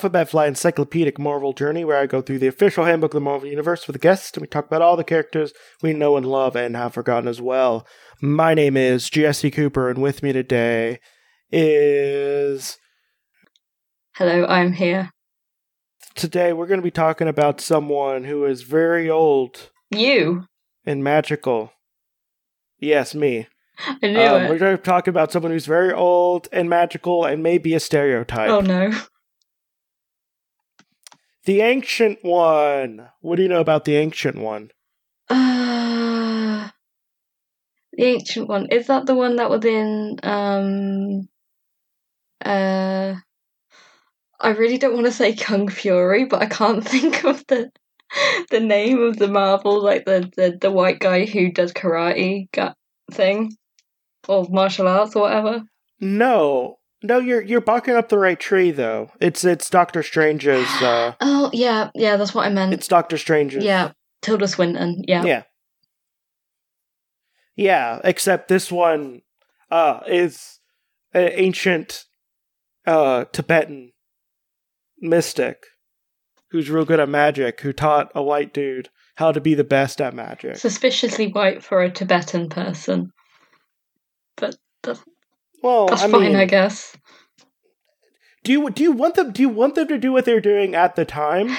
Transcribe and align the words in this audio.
Alphabet 0.00 0.30
Flight 0.30 0.48
Encyclopedic 0.48 1.18
Marvel 1.18 1.52
Journey, 1.52 1.84
where 1.84 1.98
I 1.98 2.06
go 2.06 2.22
through 2.22 2.38
the 2.38 2.46
official 2.46 2.86
handbook 2.86 3.10
of 3.12 3.16
the 3.16 3.20
Marvel 3.20 3.46
Universe 3.50 3.86
with 3.86 3.94
a 3.96 3.98
guest, 3.98 4.34
and 4.34 4.40
we 4.40 4.46
talk 4.48 4.64
about 4.64 4.80
all 4.80 4.96
the 4.96 5.04
characters 5.04 5.52
we 5.82 5.92
know 5.92 6.16
and 6.16 6.24
love 6.24 6.56
and 6.56 6.74
have 6.74 6.94
forgotten 6.94 7.28
as 7.28 7.38
well. 7.38 7.86
My 8.22 8.54
name 8.54 8.78
is 8.78 9.10
Jesse 9.10 9.50
Cooper, 9.50 9.90
and 9.90 10.00
with 10.00 10.22
me 10.22 10.32
today 10.32 11.00
is. 11.52 12.78
Hello, 14.14 14.46
I'm 14.46 14.72
here. 14.72 15.10
Today, 16.14 16.54
we're 16.54 16.66
going 16.66 16.80
to 16.80 16.82
be 16.84 16.90
talking 16.90 17.28
about 17.28 17.60
someone 17.60 18.24
who 18.24 18.46
is 18.46 18.62
very 18.62 19.10
old 19.10 19.68
You? 19.90 20.46
and 20.86 21.04
magical. 21.04 21.74
Yes, 22.78 23.14
me. 23.14 23.48
I 23.78 23.98
knew 24.06 24.18
Um, 24.18 24.42
it. 24.44 24.48
we're 24.48 24.56
going 24.58 24.78
to 24.78 24.82
talk 24.82 25.06
about 25.08 25.30
someone 25.30 25.52
who's 25.52 25.66
very 25.66 25.92
old 25.92 26.48
and 26.54 26.70
magical 26.70 27.26
and 27.26 27.42
maybe 27.42 27.74
a 27.74 27.80
stereotype. 27.80 28.48
Oh 28.48 28.60
no. 28.60 28.98
The 31.44 31.60
Ancient 31.60 32.18
One. 32.22 33.08
What 33.20 33.36
do 33.36 33.42
you 33.42 33.48
know 33.48 33.60
about 33.60 33.84
the 33.84 33.96
Ancient 33.96 34.36
One? 34.36 34.70
Uh, 35.28 36.68
the 37.92 38.04
ancient 38.04 38.48
one. 38.48 38.66
Is 38.66 38.86
that 38.86 39.06
the 39.06 39.14
one 39.14 39.36
that 39.36 39.50
was 39.50 39.64
in 39.64 40.18
um 40.22 41.28
uh 42.44 43.14
I 44.42 44.48
really 44.50 44.78
don't 44.78 44.94
want 44.94 45.06
to 45.06 45.12
say 45.12 45.34
Kung 45.34 45.68
Fury, 45.68 46.24
but 46.24 46.42
I 46.42 46.46
can't 46.46 46.82
think 46.88 47.24
of 47.24 47.46
the 47.46 47.70
the 48.50 48.60
name 48.60 49.02
of 49.02 49.18
the 49.18 49.28
Marvel, 49.28 49.80
like 49.80 50.04
the, 50.04 50.28
the, 50.36 50.58
the 50.60 50.70
white 50.70 50.98
guy 50.98 51.26
who 51.26 51.52
does 51.52 51.72
karate 51.72 52.48
thing. 53.12 53.56
Or 54.28 54.46
martial 54.50 54.88
arts 54.88 55.14
or 55.14 55.22
whatever. 55.22 55.62
No. 56.00 56.79
No, 57.02 57.18
you're 57.18 57.40
you're 57.40 57.60
barking 57.60 57.94
up 57.94 58.08
the 58.08 58.18
right 58.18 58.38
tree 58.38 58.70
though. 58.70 59.10
It's 59.20 59.44
it's 59.44 59.70
Doctor 59.70 60.02
Strange's 60.02 60.68
uh 60.82 61.14
Oh 61.20 61.50
yeah, 61.52 61.90
yeah, 61.94 62.16
that's 62.16 62.34
what 62.34 62.46
I 62.46 62.50
meant. 62.50 62.74
it's 62.74 62.88
Doctor 62.88 63.16
Strange's 63.16 63.64
yeah. 63.64 63.92
Tilda 64.22 64.46
Swinton, 64.46 65.02
yeah. 65.08 65.24
Yeah. 65.24 65.42
Yeah, 67.56 68.00
except 68.04 68.48
this 68.48 68.70
one 68.70 69.22
uh 69.70 70.00
is 70.06 70.60
an 71.14 71.30
ancient 71.32 72.04
uh 72.86 73.24
Tibetan 73.32 73.92
mystic 75.00 75.64
who's 76.50 76.68
real 76.68 76.84
good 76.84 77.00
at 77.00 77.08
magic, 77.08 77.60
who 77.60 77.72
taught 77.72 78.10
a 78.14 78.22
white 78.22 78.52
dude 78.52 78.88
how 79.14 79.32
to 79.32 79.40
be 79.40 79.54
the 79.54 79.64
best 79.64 80.00
at 80.00 80.14
magic. 80.14 80.56
Suspiciously 80.56 81.28
white 81.28 81.62
for 81.62 81.82
a 81.82 81.90
Tibetan 81.90 82.48
person. 82.48 83.12
But 84.36 84.56
that's, 84.82 85.02
Well, 85.62 85.86
that's 85.86 86.02
I 86.02 86.08
fine, 86.08 86.22
mean, 86.22 86.36
I 86.36 86.44
guess. 86.46 86.96
do 88.44 88.52
you 88.52 88.70
do 88.70 88.82
you 88.82 88.92
want 88.92 89.14
them 89.14 89.32
do 89.32 89.42
you 89.42 89.48
want 89.48 89.74
them 89.74 89.88
to 89.88 89.98
do 89.98 90.12
what 90.12 90.24
they're 90.24 90.40
doing 90.40 90.74
at 90.74 90.96
the 90.96 91.04
time? 91.04 91.56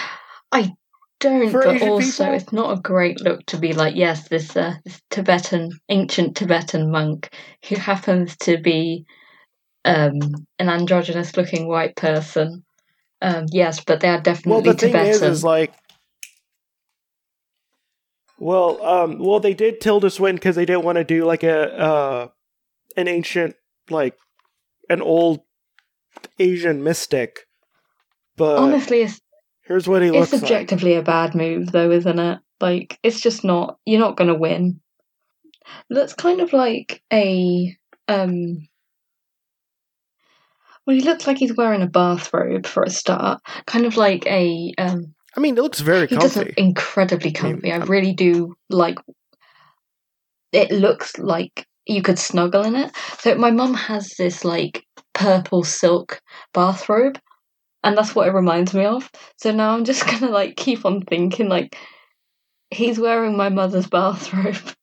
I 0.52 0.74
don't, 1.20 1.52
but 1.52 1.68
Asian 1.68 1.90
also 1.90 2.24
people? 2.24 2.36
it's 2.36 2.52
not 2.52 2.78
a 2.78 2.82
great 2.82 3.22
look 3.22 3.46
to 3.48 3.58
be 3.58 3.74
like, 3.74 3.96
yes, 3.96 4.28
this, 4.28 4.56
uh, 4.58 4.74
this 4.84 5.00
Tibetan, 5.12 5.70
ancient 5.88 6.36
Tibetan 6.36 6.92
monk 6.92 7.30
who 7.70 7.76
happens 7.76 8.36
to 8.38 8.58
be 8.58 9.06
um, 9.86 10.20
an 10.60 10.70
androgynous 10.70 11.38
looking 11.38 11.68
white 11.68 11.96
person. 11.96 12.64
Um, 13.22 13.46
yes, 13.52 13.84
but 13.84 14.00
they 14.00 14.10
are 14.10 14.14
Well, 14.18 14.24
definitely 14.24 14.72
the 14.72 14.74
thing 14.74 14.92
Tibetan. 14.94 15.10
is, 15.10 15.22
is 15.22 15.44
like, 15.44 15.74
well, 18.40 18.84
um, 18.84 19.20
well, 19.20 19.40
they 19.40 19.54
did 19.54 19.80
Tilda 19.80 20.10
Swinton 20.10 20.38
because 20.38 20.56
they 20.56 20.66
didn't 20.66 20.84
want 20.84 20.98
to 20.98 21.04
do 21.04 21.26
like 21.26 21.44
a 21.44 21.80
uh, 21.80 22.28
an 22.98 23.08
ancient, 23.08 23.56
like, 23.90 24.16
an 24.90 25.02
old 25.02 25.42
Asian 26.40 26.84
mystic. 26.84 27.48
But 28.38 28.58
Honestly, 28.58 29.02
it's, 29.02 29.20
here's 29.64 29.88
what 29.88 30.02
he 30.02 30.10
it's 30.10 30.32
looks 30.32 30.34
like. 30.34 30.44
objectively 30.44 30.96
a 30.96 31.02
bad 31.02 31.36
move, 31.36 31.72
though, 31.72 31.92
isn't 31.92 32.20
it? 32.20 32.40
Like, 32.60 33.00
it's 33.04 33.20
just 33.22 33.44
not, 33.44 33.78
you're 33.86 34.00
not 34.00 34.18
going 34.18 34.28
to 34.30 34.36
win. 34.36 34.82
Looks 35.90 36.14
kind 36.14 36.42
of 36.42 36.54
like 36.54 37.02
a, 37.12 37.76
um, 38.08 38.68
well, 40.86 40.96
he 40.96 41.02
looks 41.02 41.28
like 41.28 41.38
he's 41.38 41.56
wearing 41.56 41.82
a 41.82 41.88
bathrobe 41.88 42.66
for 42.66 42.84
a 42.84 42.90
start. 42.90 43.42
Kind 43.68 43.86
of 43.86 43.96
like 43.98 44.26
a, 44.26 44.74
um, 44.78 45.14
I 45.36 45.40
mean, 45.40 45.58
it 45.58 45.62
looks 45.62 45.80
very 45.80 46.08
He 46.08 46.16
does 46.16 46.34
comfy. 46.34 46.50
look 46.50 46.58
incredibly 46.58 47.34
I 47.38 47.42
mean, 47.44 47.54
comfy. 47.54 47.72
I 47.72 47.78
really 47.78 48.14
do 48.14 48.56
like. 48.70 48.98
It 50.52 50.72
looks 50.72 51.18
like 51.18 51.66
you 51.86 52.02
could 52.02 52.20
snuggle 52.20 52.64
in 52.64 52.76
it. 52.76 52.96
So 53.20 53.36
my 53.36 53.52
mum 53.52 53.74
has 53.74 54.10
this 54.18 54.46
like 54.46 54.86
purple 55.14 55.64
silk 55.64 56.22
bathrobe, 56.54 57.20
and 57.84 57.98
that's 57.98 58.16
what 58.16 58.28
it 58.28 58.34
reminds 58.34 58.74
me 58.74 58.86
of. 58.86 59.10
So 59.38 59.52
now 59.52 59.74
I'm 59.76 59.86
just 59.86 60.06
gonna 60.08 60.30
like 60.32 60.56
keep 60.56 60.86
on 60.86 61.02
thinking 61.02 61.50
like 61.50 61.76
he's 62.70 63.00
wearing 63.00 63.36
my 63.38 63.50
mother's 63.50 63.88
bathrobe. 63.88 64.58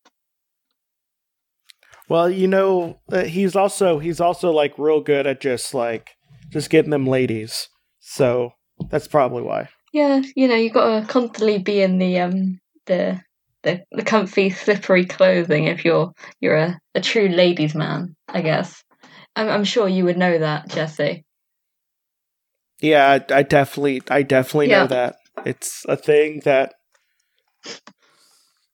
Well, 2.09 2.31
you 2.31 2.49
know, 2.49 3.01
uh, 3.13 3.25
he's 3.25 3.55
also 3.55 3.99
he's 3.99 4.21
also 4.21 4.51
like 4.51 4.79
real 4.79 5.03
good 5.03 5.27
at 5.27 5.43
just 5.43 5.75
like 5.75 6.17
just 6.51 6.71
getting 6.71 6.91
them 6.91 7.07
ladies. 7.07 7.69
So 8.01 8.53
that's 8.91 9.07
probably 9.07 9.43
why. 9.43 9.69
yeah, 9.93 10.23
you 10.35 10.49
know, 10.49 10.55
you 10.55 10.71
got 10.71 11.01
to 11.01 11.07
constantly 11.07 11.59
be 11.59 11.83
in 11.83 11.99
the 11.99 12.21
um 12.21 12.61
the 12.87 13.21
the, 13.63 13.83
the 13.93 14.03
comfy 14.03 14.51
slippery 14.51 15.05
clothing 15.05 15.65
if 15.65 15.85
you're 15.85 16.13
you're 16.41 16.57
a, 16.57 16.79
a 16.95 17.01
true 17.01 17.29
ladies 17.29 17.75
man, 17.75 18.15
I 18.29 18.43
guess. 18.43 18.83
I'm, 19.37 19.49
I'm 19.49 19.65
sure 19.65 19.89
you 19.89 20.05
would 20.05 20.19
know 20.19 20.39
that, 20.39 20.69
Jesse. 20.69 21.25
Yeah, 22.81 23.19
I, 23.31 23.35
I 23.35 23.43
definitely, 23.43 24.03
I 24.09 24.23
definitely 24.23 24.69
Yeah. 24.69 24.83
know 24.83 24.87
that 24.89 25.17
it's 25.45 25.85
a 25.89 25.97
thing 25.97 26.43
that 26.45 26.75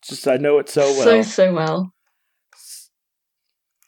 just 0.07 0.29
I 0.29 0.37
know 0.37 0.59
it 0.59 0.69
so 0.69 0.83
well. 0.83 1.05
so 1.05 1.23
so 1.23 1.55
well. 1.55 1.93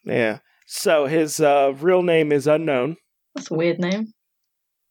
yeah. 0.05 0.39
So 0.67 1.07
his 1.07 1.41
uh, 1.41 1.75
real 1.79 2.03
name 2.03 2.33
is 2.33 2.47
unknown. 2.47 2.97
That's 3.35 3.51
a 3.51 3.55
weird 3.55 3.79
name. 3.79 4.13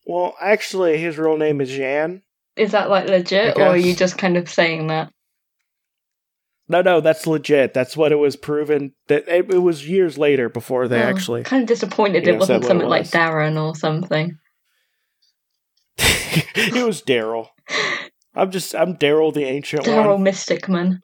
Well, 0.06 0.36
actually, 0.40 0.98
his 1.00 1.18
real 1.18 1.38
name 1.38 1.60
is 1.62 1.70
Jan. 1.70 2.22
Is 2.56 2.72
that 2.72 2.90
like 2.90 3.08
legit, 3.08 3.58
or 3.58 3.64
are 3.70 3.78
you 3.78 3.96
just 3.96 4.18
kind 4.18 4.38
of 4.38 4.48
saying 4.50 4.88
that? 4.88 5.12
No, 6.68 6.82
no, 6.82 7.00
that's 7.00 7.28
legit. 7.28 7.74
That's 7.74 7.96
what 7.96 8.12
it 8.12 8.16
was 8.16 8.36
proven. 8.36 8.94
That 9.08 9.28
it, 9.28 9.54
it 9.54 9.60
was 9.60 9.88
years 9.88 10.18
later 10.18 10.50
before 10.50 10.88
they 10.88 11.00
Oh, 11.02 11.06
actually. 11.06 11.44
kind 11.44 11.62
of 11.62 11.68
disappointed 11.68 12.28
it 12.28 12.40
wasn't 12.40 12.62
what 12.62 12.66
it 12.66 12.68
something 12.68 12.90
like. 12.90 13.06
Darren 13.08 13.62
or 13.62 13.76
something. 13.76 14.38
it 15.98 16.86
was 16.86 17.02
Daryl. 17.04 17.50
I'm 18.34 18.52
just, 18.52 18.74
I'm 18.76 18.96
Daryl 18.98 19.34
the 19.34 19.44
Ancient 19.46 19.84
Daryl 19.86 20.14
One. 20.14 20.24
Mystic 20.24 20.68
Man. 20.68 21.02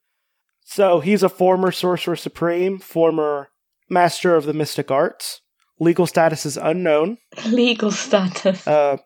So 0.66 1.00
he's 1.00 1.22
a 1.24 1.30
former 1.30 1.72
Sorcerer 1.72 2.16
Supreme, 2.16 2.80
former 2.80 3.50
Master 3.90 4.36
of 4.36 4.46
the 4.46 4.54
Mystic 4.54 4.90
Arts. 4.90 5.42
Legal 5.80 6.08
status 6.08 6.46
is 6.46 6.58
unknown. 6.58 7.18
Legal 7.46 7.92
status. 7.92 8.66
Uh, 8.68 8.98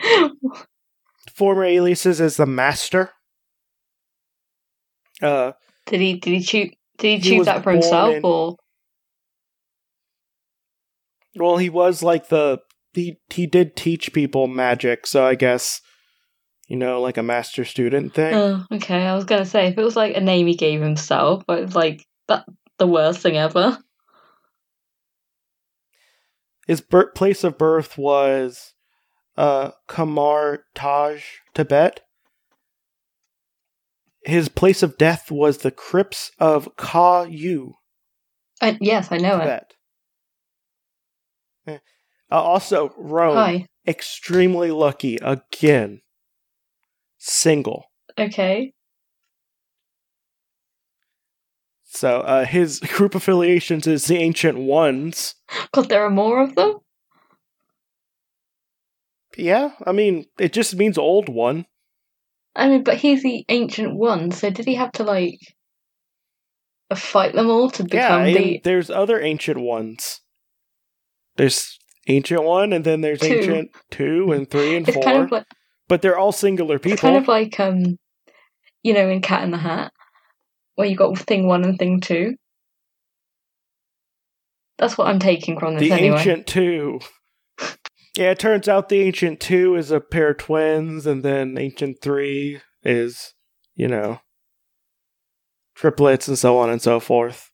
former 1.34 1.64
aliases 1.64 2.20
is 2.20 2.36
the 2.36 2.46
Master. 2.46 3.10
Uh, 5.22 5.52
did 5.86 6.00
he 6.00 6.14
did 6.14 6.30
he 6.34 6.40
choose 6.40 6.70
did 6.98 7.22
he 7.22 7.30
choose 7.30 7.46
that 7.46 7.62
for 7.62 7.72
himself 7.72 8.14
in- 8.14 8.24
or 8.24 8.56
well, 11.36 11.58
he 11.58 11.70
was 11.70 12.02
like 12.02 12.28
the 12.28 12.60
he 12.92 13.18
he 13.30 13.46
did 13.46 13.76
teach 13.76 14.12
people 14.12 14.46
magic, 14.46 15.06
so 15.06 15.24
I 15.24 15.34
guess 15.34 15.80
you 16.66 16.76
know, 16.76 17.00
like 17.00 17.16
a 17.16 17.22
master 17.22 17.64
student 17.64 18.14
thing. 18.14 18.34
Oh, 18.34 18.64
okay. 18.72 19.04
I 19.04 19.14
was 19.14 19.24
gonna 19.24 19.44
say 19.44 19.66
if 19.66 19.78
it 19.78 19.82
was 19.82 19.96
like 19.96 20.16
a 20.16 20.20
name 20.20 20.46
he 20.46 20.54
gave 20.54 20.80
himself, 20.80 21.44
but 21.46 21.58
it's 21.60 21.74
like 21.74 22.06
that 22.28 22.46
the 22.78 22.86
worst 22.86 23.20
thing 23.20 23.36
ever. 23.36 23.78
His 26.66 26.80
birth, 26.80 27.14
place 27.14 27.42
of 27.42 27.58
birth 27.58 27.98
was 27.98 28.74
uh 29.36 29.72
Kamar 29.88 30.64
Taj, 30.74 31.22
Tibet. 31.54 32.02
His 34.24 34.48
place 34.48 34.82
of 34.82 34.98
death 34.98 35.30
was 35.30 35.58
the 35.58 35.70
crypts 35.70 36.30
of 36.38 36.68
Ka 36.76 37.22
Yu, 37.22 37.74
I, 38.60 38.76
yes, 38.80 39.08
I 39.10 39.16
know 39.16 39.36
it. 39.36 39.40
Tibet. 39.40 39.72
Eh. 41.66 41.78
Uh, 42.30 42.42
also, 42.42 42.92
Rome. 42.96 43.36
Hi. 43.36 43.66
Extremely 43.86 44.70
lucky 44.70 45.16
again. 45.16 46.02
Single. 47.18 47.86
Okay. 48.18 48.74
So 51.84 52.20
uh, 52.20 52.44
his 52.44 52.80
group 52.80 53.14
affiliations 53.14 53.86
is 53.86 54.04
the 54.04 54.18
Ancient 54.18 54.58
Ones. 54.58 55.34
God, 55.72 55.88
there 55.88 56.04
are 56.04 56.10
more 56.10 56.42
of 56.42 56.54
them. 56.54 56.78
Yeah, 59.36 59.70
I 59.86 59.92
mean, 59.92 60.26
it 60.38 60.52
just 60.52 60.74
means 60.76 60.98
old 60.98 61.28
one. 61.28 61.66
I 62.54 62.68
mean, 62.68 62.82
but 62.84 62.96
he's 62.96 63.22
the 63.22 63.44
ancient 63.48 63.94
one, 63.94 64.30
so 64.32 64.50
did 64.50 64.66
he 64.66 64.74
have 64.74 64.92
to 64.92 65.04
like 65.04 65.38
fight 66.94 67.34
them 67.34 67.48
all 67.48 67.70
to 67.70 67.84
become 67.84 68.22
and 68.22 68.36
the? 68.36 68.60
there's 68.64 68.90
other 68.90 69.20
Ancient 69.20 69.60
Ones. 69.60 70.20
There's 71.36 71.78
Ancient 72.08 72.42
One, 72.42 72.72
and 72.72 72.84
then 72.84 73.00
there's 73.00 73.20
Two. 73.20 73.26
Ancient 73.34 73.70
Two 73.90 74.32
and 74.32 74.50
Three 74.50 74.76
and 74.76 74.88
It's 74.88 74.94
Four. 74.96 75.04
kind 75.04 75.22
of 75.22 75.30
like 75.30 75.46
but 75.88 76.02
they're 76.02 76.18
all 76.18 76.32
singular 76.32 76.78
people. 76.78 76.92
it's 76.92 77.02
kind 77.02 77.16
of 77.16 77.28
like 77.28 77.58
um, 77.60 77.98
you 78.82 78.94
know, 78.94 79.08
in 79.08 79.20
Cat 79.20 79.42
in 79.44 79.50
the 79.50 79.58
Hat, 79.58 79.92
where 80.74 80.86
you 80.86 80.96
got 80.96 81.18
thing 81.18 81.46
one 81.46 81.64
and 81.64 81.78
thing 81.78 82.00
two. 82.00 82.34
That's 84.78 84.96
what 84.96 85.08
I'm 85.08 85.18
taking 85.18 85.58
from 85.58 85.74
this 85.74 85.82
the 85.82 85.92
anyway. 85.92 86.18
Ancient 86.18 86.46
Two. 86.46 87.00
Yeah, 88.16 88.30
it 88.32 88.38
turns 88.38 88.68
out 88.68 88.88
the 88.88 89.02
Ancient 89.02 89.40
Two 89.40 89.76
is 89.76 89.90
a 89.90 90.00
pair 90.00 90.30
of 90.30 90.38
twins, 90.38 91.06
and 91.06 91.22
then 91.22 91.56
Ancient 91.56 91.98
Three 92.02 92.60
is, 92.82 93.34
you 93.74 93.86
know, 93.86 94.20
triplets 95.74 96.26
and 96.26 96.38
so 96.38 96.58
on 96.58 96.70
and 96.70 96.82
so 96.82 96.98
forth. 96.98 97.50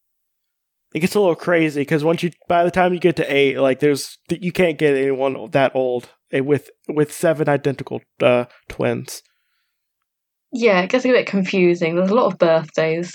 It 0.95 1.01
gets 1.01 1.15
a 1.15 1.21
little 1.21 1.35
crazy 1.35 1.83
because 1.83 2.05
once 2.05 2.23
you, 2.23 2.31
by 2.49 2.65
the 2.65 2.71
time 2.71 2.95
you 2.95 3.01
get 3.01 3.17
to 3.17 3.35
eight, 3.35 3.59
like 3.59 3.81
there's, 3.81 4.19
you 4.31 4.51
can't 4.51 4.79
get 4.79 4.97
anyone 4.97 5.51
that 5.51 5.75
old 5.75 6.09
eh, 6.33 6.41
with 6.41 6.71
with 6.89 7.13
seven 7.13 7.49
identical 7.51 8.01
uh, 8.23 8.47
twins. 8.69 9.23
Yeah, 10.53 10.81
it 10.81 10.91
gets 10.91 11.05
a 11.05 11.09
bit 11.09 11.27
confusing. 11.27 11.97
There's 11.97 12.11
a 12.11 12.15
lot 12.15 12.33
of 12.33 12.39
birthdays. 12.39 13.13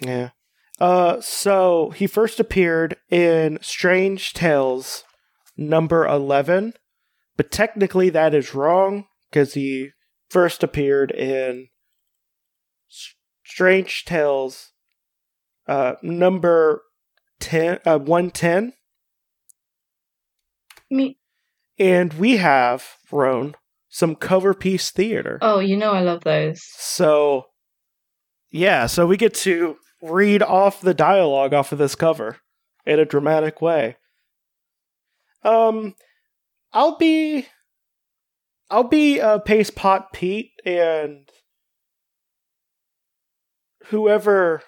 Yeah. 0.00 0.30
Uh, 0.80 1.20
so 1.20 1.90
he 1.90 2.06
first 2.06 2.40
appeared 2.40 2.96
in 3.10 3.58
Strange 3.60 4.32
Tales 4.32 5.04
number 5.60 6.06
11, 6.06 6.72
but 7.36 7.52
technically 7.52 8.10
that 8.10 8.34
is 8.34 8.54
wrong 8.54 9.04
because 9.30 9.54
he 9.54 9.90
first 10.28 10.62
appeared 10.62 11.12
in 11.12 11.68
Strange 13.44 14.04
Tales 14.04 14.72
uh, 15.68 15.94
number 16.02 16.82
10, 17.40 17.78
uh, 17.86 17.98
110. 17.98 18.72
Me. 20.90 21.18
And 21.78 22.12
we 22.14 22.38
have, 22.38 22.84
Roan, 23.12 23.54
some 23.88 24.14
cover 24.14 24.54
piece 24.54 24.90
theater. 24.90 25.38
Oh, 25.40 25.60
you 25.60 25.76
know 25.76 25.92
I 25.92 26.00
love 26.00 26.24
those. 26.24 26.60
So, 26.76 27.46
yeah, 28.50 28.86
so 28.86 29.06
we 29.06 29.16
get 29.16 29.34
to 29.34 29.76
read 30.02 30.42
off 30.42 30.80
the 30.80 30.94
dialogue 30.94 31.54
off 31.54 31.72
of 31.72 31.78
this 31.78 31.94
cover 31.94 32.38
in 32.86 32.98
a 32.98 33.04
dramatic 33.04 33.62
way. 33.62 33.96
Um, 35.42 35.94
I'll 36.72 36.96
be, 36.96 37.46
I'll 38.70 38.84
be 38.84 39.20
uh, 39.20 39.38
Paste 39.38 39.74
Pot 39.74 40.12
Pete 40.12 40.52
and 40.64 41.28
whoever 43.86 44.62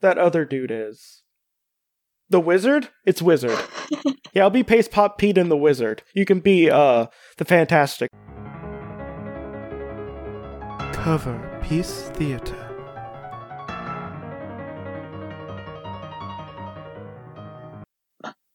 that 0.00 0.18
other 0.18 0.44
dude 0.44 0.70
is. 0.70 1.22
The 2.28 2.40
wizard? 2.40 2.90
It's 3.04 3.20
wizard. 3.20 3.58
yeah, 4.32 4.44
I'll 4.44 4.50
be 4.50 4.62
Paste 4.62 4.92
Pot 4.92 5.18
Pete 5.18 5.36
and 5.36 5.50
the 5.50 5.56
wizard. 5.56 6.02
You 6.14 6.24
can 6.24 6.38
be 6.38 6.70
uh 6.70 7.06
the 7.38 7.44
fantastic. 7.44 8.08
Cover 10.92 11.60
Piece 11.64 12.02
Theater. 12.10 12.54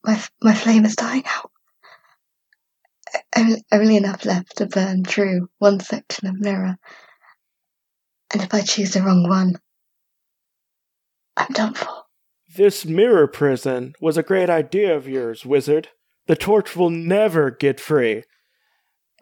My 0.04 0.22
my 0.40 0.54
flame 0.54 0.86
is 0.86 0.96
dying 0.96 1.24
out. 1.26 1.50
Only, 3.36 3.64
only 3.72 3.96
enough 3.96 4.24
left 4.24 4.56
to 4.56 4.66
burn 4.66 5.04
through 5.04 5.48
one 5.58 5.80
section 5.80 6.28
of 6.28 6.40
mirror. 6.40 6.76
And 8.32 8.42
if 8.42 8.52
I 8.52 8.60
choose 8.60 8.92
the 8.92 9.02
wrong 9.02 9.28
one, 9.28 9.56
I'm 11.36 11.52
done 11.52 11.74
for. 11.74 11.88
This 12.54 12.84
mirror 12.84 13.26
prison 13.26 13.94
was 14.00 14.16
a 14.16 14.22
great 14.22 14.48
idea 14.48 14.96
of 14.96 15.06
yours, 15.06 15.44
wizard. 15.44 15.88
The 16.26 16.36
torch 16.36 16.74
will 16.74 16.90
never 16.90 17.50
get 17.50 17.78
free. 17.78 18.24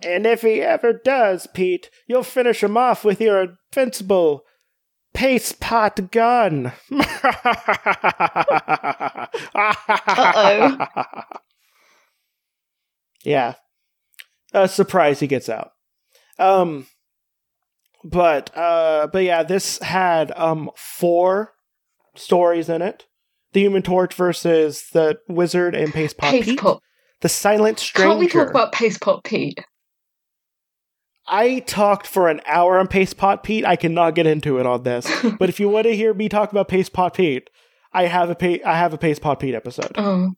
And 0.04 0.26
if 0.26 0.42
he 0.42 0.60
ever 0.60 0.92
does, 0.92 1.46
Pete, 1.52 1.90
you'll 2.06 2.22
finish 2.22 2.62
him 2.62 2.76
off 2.76 3.04
with 3.04 3.20
your 3.20 3.56
invincible 3.72 4.44
paste 5.12 5.60
pot 5.60 6.10
gun. 6.10 6.72
Uh-oh. 9.54 10.76
Yeah. 13.24 13.54
A 14.54 14.68
surprise 14.68 15.20
he 15.20 15.26
gets 15.26 15.48
out. 15.48 15.72
Um 16.38 16.86
but 18.02 18.56
uh 18.56 19.08
but 19.12 19.24
yeah, 19.24 19.42
this 19.42 19.78
had 19.80 20.32
um 20.36 20.70
four 20.76 21.52
stories 22.14 22.68
in 22.68 22.80
it. 22.82 23.06
The 23.52 23.60
Human 23.60 23.82
Torch 23.82 24.14
versus 24.14 24.86
the 24.92 25.18
Wizard 25.28 25.74
and 25.74 25.92
Paste 25.92 26.16
Pot 26.18 26.30
Paste 26.30 26.48
Pete. 26.48 26.58
Pot. 26.58 26.80
The 27.20 27.28
Silent 27.28 27.78
Stranger. 27.78 28.08
Can't 28.08 28.18
we 28.20 28.28
talk 28.28 28.50
about 28.50 28.72
Paste 28.72 29.00
Pot 29.00 29.24
Pete? 29.24 29.64
I 31.26 31.60
talked 31.60 32.06
for 32.06 32.28
an 32.28 32.40
hour 32.46 32.78
on 32.78 32.86
Paste 32.86 33.16
Pot 33.16 33.42
Pete. 33.42 33.64
I 33.64 33.76
cannot 33.76 34.14
get 34.14 34.26
into 34.26 34.58
it 34.58 34.66
on 34.66 34.82
this. 34.82 35.10
but 35.38 35.48
if 35.48 35.58
you 35.58 35.68
want 35.68 35.84
to 35.84 35.96
hear 35.96 36.12
me 36.12 36.28
talk 36.28 36.52
about 36.52 36.68
Paste 36.68 36.92
Pot 36.92 37.14
Pete, 37.14 37.48
I 37.92 38.06
have 38.06 38.28
a 38.28 38.34
pa- 38.34 38.68
I 38.68 38.76
have 38.76 38.92
a 38.92 38.98
Paste 38.98 39.22
Pot 39.22 39.40
Pete 39.40 39.54
episode. 39.54 39.92
Oh. 39.96 40.32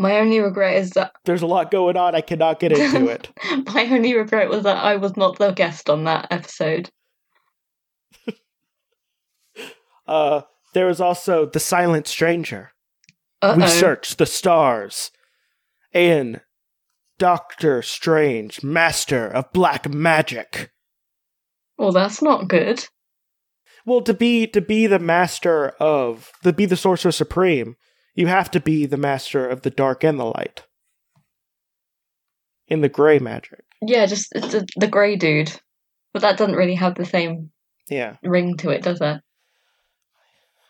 My 0.00 0.18
only 0.18 0.40
regret 0.40 0.78
is 0.78 0.92
that 0.92 1.12
There's 1.26 1.42
a 1.42 1.46
lot 1.46 1.70
going 1.70 1.98
on. 1.98 2.14
I 2.14 2.22
cannot 2.22 2.58
get 2.58 2.72
into 2.72 3.06
it. 3.10 3.28
my 3.74 3.84
only 3.84 4.16
regret 4.16 4.48
was 4.48 4.62
that 4.62 4.82
I 4.82 4.96
was 4.96 5.14
not 5.14 5.36
the 5.36 5.50
guest 5.50 5.90
on 5.90 6.04
that 6.04 6.26
episode. 6.30 6.90
Uh, 10.08 10.40
there 10.74 10.86
was 10.86 11.00
also 11.00 11.46
the 11.46 11.60
Silent 11.60 12.08
Stranger. 12.08 12.72
Uh 13.40 13.54
We 13.56 13.62
oh. 13.62 13.66
search 13.68 14.16
the 14.16 14.26
stars. 14.26 15.12
And 15.92 16.40
Doctor 17.20 17.80
Strange, 17.80 18.64
Master 18.64 19.28
of 19.28 19.52
Black 19.52 19.88
Magic. 19.88 20.72
Well, 21.78 21.92
that's 21.92 22.20
not 22.20 22.48
good. 22.48 22.84
Well, 23.86 24.00
to 24.00 24.12
be 24.12 24.48
to 24.48 24.60
be 24.60 24.88
the 24.88 24.98
master 24.98 25.68
of 25.78 26.32
to 26.42 26.52
be 26.52 26.66
the 26.66 26.76
sorcerer 26.76 27.12
supreme, 27.12 27.76
you 28.20 28.26
have 28.26 28.50
to 28.52 28.60
be 28.60 28.86
the 28.86 28.96
master 28.98 29.48
of 29.48 29.62
the 29.62 29.70
dark 29.70 30.04
and 30.04 30.20
the 30.20 30.24
light. 30.24 30.64
In 32.68 32.82
the 32.82 32.88
gray 32.88 33.18
magic. 33.18 33.64
Yeah, 33.82 34.06
just 34.06 34.30
the, 34.32 34.64
the 34.76 34.86
grey 34.86 35.16
dude. 35.16 35.50
But 36.12 36.22
that 36.22 36.36
doesn't 36.36 36.54
really 36.54 36.74
have 36.76 36.94
the 36.94 37.04
same 37.04 37.50
Yeah. 37.88 38.16
ring 38.22 38.56
to 38.58 38.70
it, 38.70 38.82
does 38.82 39.00
it? 39.00 39.20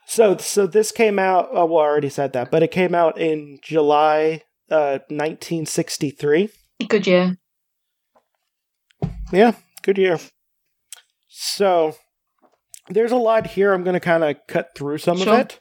So 0.07 0.37
so 0.39 0.67
this 0.67 0.93
came 0.93 1.19
out. 1.19 1.49
Oh, 1.53 1.67
well, 1.67 1.85
I 1.85 1.87
already 1.87 2.09
said 2.09 2.33
that, 2.33 2.51
but 2.51 2.63
it 2.63 2.71
came 2.71 2.95
out 2.95 3.19
in 3.19 3.59
July, 3.63 4.43
uh, 4.71 4.99
1963. 5.09 6.49
Good 6.89 7.07
year. 7.07 7.37
Yeah, 9.33 9.53
good 9.83 9.99
year. 9.99 10.19
So 11.29 11.95
there's 12.89 13.13
a 13.13 13.17
lot 13.17 13.47
here. 13.49 13.73
I'm 13.73 13.85
going 13.85 13.95
to 13.95 14.01
kind 14.01 14.25
of 14.25 14.37
cut 14.49 14.71
through 14.75 14.99
some 14.99 15.19
Sure. 15.19 15.35
of 15.35 15.41
it 15.41 15.60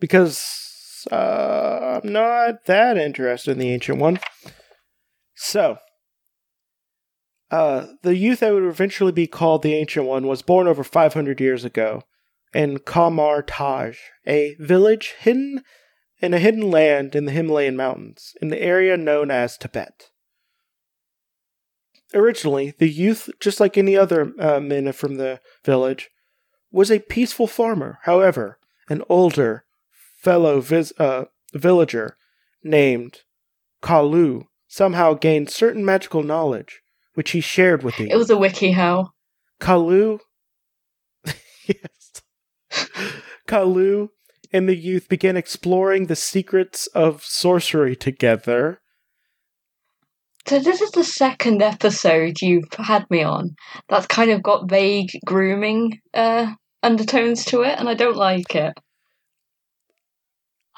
because 0.00 1.06
uh, 1.10 2.00
I'm 2.02 2.12
not 2.12 2.64
that 2.66 2.96
interested 2.96 3.52
in 3.52 3.58
the 3.58 3.72
ancient 3.72 3.98
one. 3.98 4.18
So, 5.34 5.78
uh, 7.50 7.86
the 8.02 8.16
youth 8.16 8.40
that 8.40 8.52
would 8.52 8.64
eventually 8.64 9.12
be 9.12 9.26
called 9.26 9.62
the 9.62 9.74
ancient 9.74 10.06
one 10.06 10.26
was 10.26 10.42
born 10.42 10.66
over 10.66 10.84
500 10.84 11.40
years 11.40 11.64
ago 11.64 12.02
in 12.52 12.78
Kamar 12.78 13.42
Taj, 13.42 13.98
a 14.26 14.54
village 14.58 15.14
hidden 15.18 15.62
in 16.20 16.34
a 16.34 16.38
hidden 16.38 16.70
land 16.70 17.14
in 17.14 17.24
the 17.26 17.32
Himalayan 17.32 17.76
mountains, 17.76 18.34
in 18.42 18.48
the 18.48 18.60
area 18.60 18.96
known 18.96 19.30
as 19.30 19.56
Tibet. 19.56 20.10
Originally, 22.14 22.74
the 22.78 22.88
youth, 22.88 23.30
just 23.38 23.60
like 23.60 23.76
any 23.76 23.96
other 23.96 24.32
uh, 24.40 24.60
men 24.60 24.90
from 24.92 25.16
the 25.16 25.40
village, 25.64 26.10
was 26.72 26.90
a 26.90 26.98
peaceful 26.98 27.46
farmer. 27.46 27.98
However, 28.02 28.58
an 28.88 29.02
older 29.08 29.64
fellow 30.28 30.60
vis- 30.60 30.92
uh, 30.98 31.24
villager 31.54 32.18
named 32.62 33.22
Kalu 33.82 34.44
somehow 34.66 35.14
gained 35.14 35.48
certain 35.48 35.82
magical 35.82 36.22
knowledge, 36.22 36.82
which 37.14 37.30
he 37.30 37.40
shared 37.40 37.82
with 37.82 37.96
the 37.96 38.10
It 38.10 38.16
was 38.16 38.28
a 38.28 38.36
wiki 38.36 38.72
how. 38.72 39.12
Kalu. 39.58 40.18
yes. 41.24 42.22
Kalu 43.48 44.10
and 44.52 44.68
the 44.68 44.76
youth 44.76 45.08
began 45.08 45.38
exploring 45.38 46.06
the 46.06 46.16
secrets 46.16 46.86
of 46.88 47.24
sorcery 47.24 47.96
together. 47.96 48.82
So 50.46 50.58
this 50.58 50.82
is 50.82 50.90
the 50.90 51.04
second 51.04 51.62
episode 51.62 52.42
you've 52.42 52.72
had 52.74 53.08
me 53.08 53.22
on 53.22 53.56
that's 53.88 54.06
kind 54.06 54.30
of 54.30 54.42
got 54.42 54.68
vague 54.68 55.10
grooming 55.24 56.00
uh, 56.12 56.52
undertones 56.82 57.46
to 57.46 57.62
it, 57.62 57.78
and 57.78 57.88
I 57.88 57.94
don't 57.94 58.16
like 58.16 58.54
it. 58.54 58.74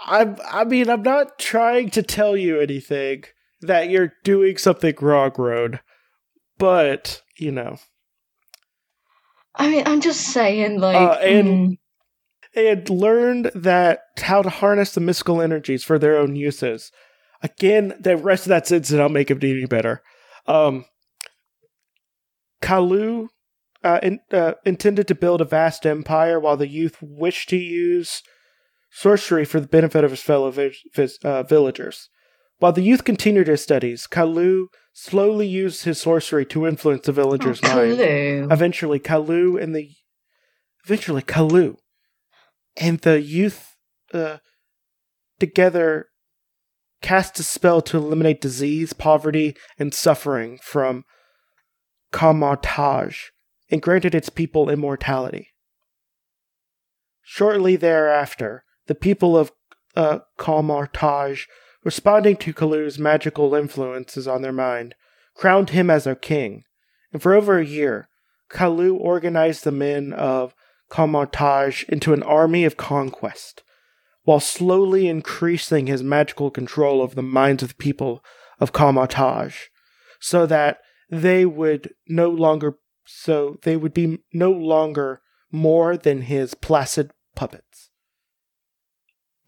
I 0.00 0.34
I 0.50 0.64
mean, 0.64 0.88
I'm 0.88 1.02
not 1.02 1.38
trying 1.38 1.90
to 1.90 2.02
tell 2.02 2.36
you 2.36 2.60
anything 2.60 3.24
that 3.60 3.90
you're 3.90 4.14
doing 4.24 4.56
something 4.56 4.94
wrong, 5.00 5.32
Roan, 5.36 5.80
but 6.58 7.22
you 7.38 7.52
know, 7.52 7.78
I 9.54 9.68
mean, 9.70 9.82
I'm 9.86 10.00
just 10.00 10.20
saying, 10.32 10.80
like, 10.80 10.96
Uh, 10.96 11.18
and- 11.20 11.48
mm, 11.48 11.78
they 12.54 12.66
had 12.66 12.90
learned 12.90 13.50
that 13.54 14.00
how 14.18 14.42
to 14.42 14.48
harness 14.48 14.92
the 14.92 15.00
mystical 15.00 15.40
energies 15.40 15.84
for 15.84 15.98
their 15.98 16.16
own 16.16 16.34
uses. 16.34 16.90
Again, 17.42 17.94
the 17.98 18.16
rest 18.16 18.44
of 18.44 18.50
that 18.50 18.66
sentence 18.66 18.92
I'll 18.92 19.08
make 19.08 19.30
it 19.30 19.42
any 19.42 19.66
better. 19.66 20.02
Um, 20.46 20.84
Kalu 22.62 23.28
uh, 23.82 24.00
in, 24.02 24.20
uh, 24.32 24.54
intended 24.66 25.08
to 25.08 25.14
build 25.14 25.40
a 25.40 25.44
vast 25.44 25.86
empire, 25.86 26.38
while 26.38 26.56
the 26.56 26.68
youth 26.68 26.96
wished 27.00 27.48
to 27.50 27.56
use 27.56 28.22
sorcery 28.90 29.44
for 29.44 29.60
the 29.60 29.68
benefit 29.68 30.04
of 30.04 30.10
his 30.10 30.22
fellow 30.22 30.50
vi- 30.50 30.74
vis- 30.94 31.18
uh, 31.24 31.42
villagers. 31.42 32.08
While 32.58 32.72
the 32.72 32.82
youth 32.82 33.04
continued 33.04 33.46
his 33.46 33.62
studies, 33.62 34.06
Kalu 34.06 34.66
slowly 34.92 35.46
used 35.46 35.84
his 35.84 36.00
sorcery 36.00 36.44
to 36.46 36.66
influence 36.66 37.06
the 37.06 37.12
villagers' 37.12 37.60
Oh, 37.62 37.68
mind. 37.68 37.98
Eventually, 38.52 38.98
Kalu 39.00 39.60
and 39.62 39.74
the 39.74 39.90
eventually 40.84 41.22
Kalu 41.22 41.76
and 42.76 42.98
the 43.00 43.20
youth 43.20 43.76
uh, 44.12 44.38
together 45.38 46.06
cast 47.00 47.38
a 47.38 47.42
spell 47.42 47.80
to 47.80 47.96
eliminate 47.96 48.40
disease, 48.40 48.92
poverty, 48.92 49.56
and 49.78 49.94
suffering 49.94 50.58
from 50.62 51.04
Kamartaj 52.12 53.16
and 53.70 53.80
granted 53.80 54.14
its 54.14 54.28
people 54.28 54.68
immortality. 54.68 55.48
Shortly 57.22 57.76
thereafter, 57.76 58.64
the 58.90 58.94
people 58.96 59.36
of 59.38 59.52
uh, 59.94 60.18
responding 61.84 62.36
to 62.36 62.52
Kalu's 62.52 62.98
magical 62.98 63.54
influences 63.54 64.26
on 64.26 64.42
their 64.42 64.52
mind, 64.52 64.96
crowned 65.36 65.70
him 65.70 65.88
as 65.88 66.02
their 66.02 66.16
king. 66.16 66.64
And 67.12 67.22
for 67.22 67.32
over 67.32 67.56
a 67.56 67.64
year, 67.64 68.08
Kalu 68.50 68.98
organized 68.98 69.62
the 69.62 69.70
men 69.70 70.12
of 70.12 70.56
Kamartaj 70.90 71.88
into 71.88 72.12
an 72.12 72.24
army 72.24 72.64
of 72.64 72.76
conquest, 72.76 73.62
while 74.24 74.40
slowly 74.40 75.06
increasing 75.06 75.86
his 75.86 76.02
magical 76.02 76.50
control 76.50 77.00
over 77.00 77.14
the 77.14 77.22
minds 77.22 77.62
of 77.62 77.68
the 77.68 77.74
people 77.76 78.24
of 78.58 78.72
Kamartaj, 78.72 79.54
so 80.18 80.46
that 80.46 80.78
they 81.08 81.46
would 81.46 81.94
no 82.08 82.28
longer 82.28 82.74
so 83.04 83.56
they 83.62 83.76
would 83.76 83.94
be 83.94 84.18
no 84.32 84.50
longer 84.50 85.22
more 85.52 85.96
than 85.96 86.22
his 86.22 86.54
placid 86.54 87.12
puppets. 87.36 87.89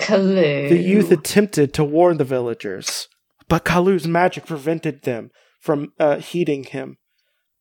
Clue. 0.03 0.69
The 0.69 0.79
youth 0.79 1.11
attempted 1.11 1.73
to 1.75 1.85
warn 1.85 2.17
the 2.17 2.25
villagers, 2.25 3.09
but 3.49 3.65
Kalu's 3.65 4.07
magic 4.07 4.47
prevented 4.47 5.03
them 5.03 5.31
from 5.61 5.93
uh, 5.99 6.17
heeding 6.19 6.65
him. 6.65 6.99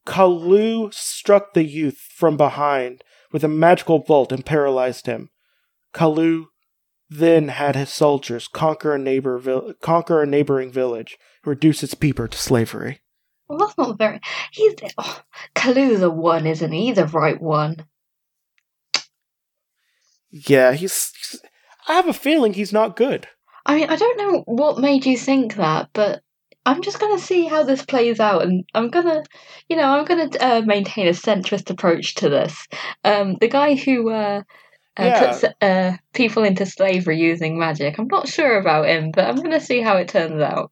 Kalu 0.05 0.93
struck 0.93 1.53
the 1.53 1.63
youth 1.63 1.97
from 1.97 2.37
behind 2.37 3.03
with 3.31 3.43
a 3.43 3.47
magical 3.47 3.99
bolt 3.99 4.31
and 4.31 4.45
paralyzed 4.45 5.05
him. 5.05 5.29
Kalu 5.93 6.45
then 7.09 7.49
had 7.49 7.75
his 7.75 7.89
soldiers 7.89 8.47
conquer 8.47 8.95
a 8.95 8.99
neighbor 8.99 9.37
vil- 9.37 9.73
conquer 9.81 10.21
a 10.21 10.25
neighboring 10.25 10.71
village, 10.71 11.17
reduce 11.45 11.83
its 11.83 11.93
people 11.93 12.27
to 12.27 12.37
slavery. 12.37 13.01
Well, 13.47 13.59
that's 13.59 13.77
not 13.77 13.97
very. 13.97 14.19
He's 14.51 14.75
oh, 14.97 15.21
Kalu 15.55 15.99
the 15.99 16.09
one, 16.09 16.47
isn't 16.47 16.71
he? 16.71 16.91
The 16.93 17.05
right 17.05 17.39
one. 17.39 17.85
Yeah, 20.29 20.71
he's, 20.71 21.11
he's. 21.17 21.41
I 21.87 21.93
have 21.93 22.07
a 22.07 22.13
feeling 22.13 22.53
he's 22.53 22.73
not 22.73 22.95
good. 22.95 23.27
I 23.65 23.75
mean, 23.75 23.89
I 23.89 23.95
don't 23.95 24.17
know 24.17 24.43
what 24.45 24.79
made 24.79 25.05
you 25.05 25.17
think 25.17 25.55
that, 25.55 25.89
but 25.93 26.21
I'm 26.65 26.81
just 26.81 26.99
gonna 26.99 27.19
see 27.19 27.45
how 27.45 27.63
this 27.63 27.83
plays 27.85 28.19
out, 28.19 28.43
and 28.43 28.63
I'm 28.73 28.89
gonna, 28.89 29.23
you 29.69 29.75
know, 29.75 29.83
I'm 29.83 30.05
gonna 30.05 30.29
uh, 30.39 30.61
maintain 30.65 31.07
a 31.07 31.11
centrist 31.11 31.69
approach 31.69 32.15
to 32.15 32.29
this. 32.29 32.67
Um, 33.03 33.35
the 33.39 33.47
guy 33.47 33.75
who 33.75 34.09
uh, 34.11 34.41
uh, 34.97 35.03
Yeah. 35.05 35.19
puts 35.19 35.45
uh, 35.61 35.97
people 36.13 36.43
into 36.43 36.65
slavery 36.65 37.19
using 37.19 37.57
magic, 37.57 37.97
I'm 37.97 38.07
not 38.07 38.27
sure 38.27 38.59
about 38.59 38.87
him, 38.87 39.11
but 39.11 39.25
I'm 39.27 39.37
gonna 39.37 39.59
see 39.59 39.81
how 39.81 39.97
it 39.97 40.07
turns 40.09 40.41
out. 40.41 40.71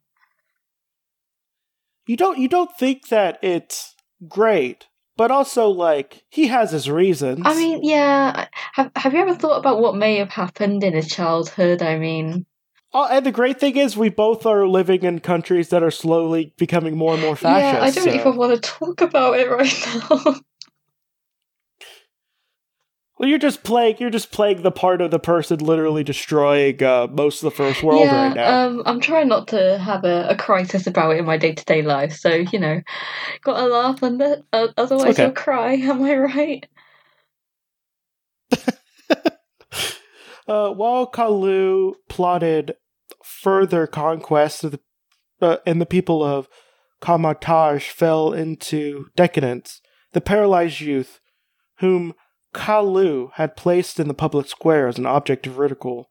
You 2.06 2.16
don't. 2.16 2.38
You 2.38 2.48
don't 2.48 2.70
think 2.76 3.08
that 3.08 3.38
it's 3.42 3.94
great, 4.28 4.86
but 5.20 5.30
also 5.30 5.68
like 5.68 6.24
he 6.30 6.46
has 6.46 6.70
his 6.70 6.88
reasons. 6.88 7.42
I 7.44 7.54
mean, 7.54 7.80
yeah. 7.84 8.46
Have 8.72 8.90
Have 8.96 9.12
you 9.12 9.20
ever 9.20 9.34
thought 9.34 9.58
about 9.58 9.78
what 9.78 9.94
may 9.94 10.16
have 10.16 10.30
happened 10.30 10.82
in 10.82 10.94
his 10.94 11.08
childhood? 11.08 11.82
I 11.82 11.98
mean, 11.98 12.46
Oh, 12.94 13.06
and 13.06 13.26
the 13.26 13.30
great 13.30 13.60
thing 13.60 13.76
is, 13.76 13.98
we 13.98 14.08
both 14.08 14.46
are 14.46 14.66
living 14.66 15.02
in 15.02 15.20
countries 15.20 15.68
that 15.68 15.82
are 15.82 15.90
slowly 15.90 16.54
becoming 16.56 16.96
more 16.96 17.12
and 17.12 17.22
more 17.22 17.36
fascist. 17.36 17.74
yeah, 17.74 17.82
I 17.82 17.90
don't 17.90 18.14
so- 18.14 18.18
even 18.18 18.36
want 18.38 18.54
to 18.54 18.60
talk 18.62 19.02
about 19.02 19.38
it 19.38 19.50
right 19.50 19.86
now. 20.10 20.40
Well, 23.20 23.28
you're 23.28 23.38
just 23.38 23.64
playing. 23.64 23.96
You're 23.98 24.08
just 24.08 24.32
playing 24.32 24.62
the 24.62 24.70
part 24.70 25.02
of 25.02 25.10
the 25.10 25.18
person 25.18 25.58
literally 25.58 26.02
destroying 26.02 26.82
uh, 26.82 27.06
most 27.10 27.42
of 27.42 27.50
the 27.50 27.54
first 27.54 27.82
world 27.82 28.00
yeah, 28.00 28.28
right 28.28 28.34
now. 28.34 28.66
um, 28.66 28.82
I'm 28.86 28.98
trying 28.98 29.28
not 29.28 29.48
to 29.48 29.76
have 29.76 30.04
a, 30.04 30.28
a 30.30 30.36
crisis 30.36 30.86
about 30.86 31.10
it 31.14 31.18
in 31.18 31.26
my 31.26 31.36
day 31.36 31.52
to 31.52 31.64
day 31.66 31.82
life. 31.82 32.14
So 32.14 32.30
you 32.30 32.58
know, 32.58 32.80
got 33.42 33.60
to 33.60 33.66
laugh 33.66 34.02
and 34.02 34.22
uh, 34.22 34.36
otherwise 34.54 35.16
okay. 35.16 35.24
you'll 35.24 35.32
cry. 35.32 35.72
Am 35.82 36.02
I 36.02 36.16
right? 36.16 36.66
uh, 40.48 40.70
while 40.70 41.10
Kalu 41.10 41.96
plotted 42.08 42.72
further 43.22 43.86
conquest 43.86 44.64
of 44.64 44.70
the, 44.70 44.80
uh, 45.42 45.58
and 45.66 45.78
the 45.78 45.84
people 45.84 46.24
of 46.24 46.48
Kamar 47.02 47.34
Taj 47.34 47.86
fell 47.90 48.32
into 48.32 49.08
decadence, 49.14 49.82
the 50.14 50.22
paralyzed 50.22 50.80
youth, 50.80 51.20
whom 51.80 52.14
Kalu 52.54 53.30
had 53.34 53.56
placed 53.56 54.00
in 54.00 54.08
the 54.08 54.14
public 54.14 54.48
square 54.48 54.88
as 54.88 54.98
an 54.98 55.06
object 55.06 55.46
of 55.46 55.58
ridicule, 55.58 56.08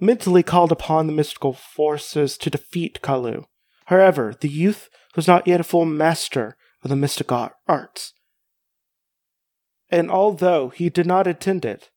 mentally 0.00 0.42
called 0.42 0.72
upon 0.72 1.06
the 1.06 1.12
mystical 1.12 1.52
forces 1.52 2.36
to 2.38 2.50
defeat 2.50 3.00
Kalu. 3.02 3.44
However, 3.86 4.34
the 4.40 4.48
youth 4.48 4.88
was 5.16 5.26
not 5.26 5.46
yet 5.46 5.60
a 5.60 5.64
full 5.64 5.84
master 5.84 6.56
of 6.82 6.90
the 6.90 6.96
mystical 6.96 7.50
arts. 7.68 8.14
And 9.90 10.10
although 10.10 10.68
he 10.68 10.88
did 10.88 11.06
not 11.06 11.26
attend 11.26 11.64
it, 11.64 11.90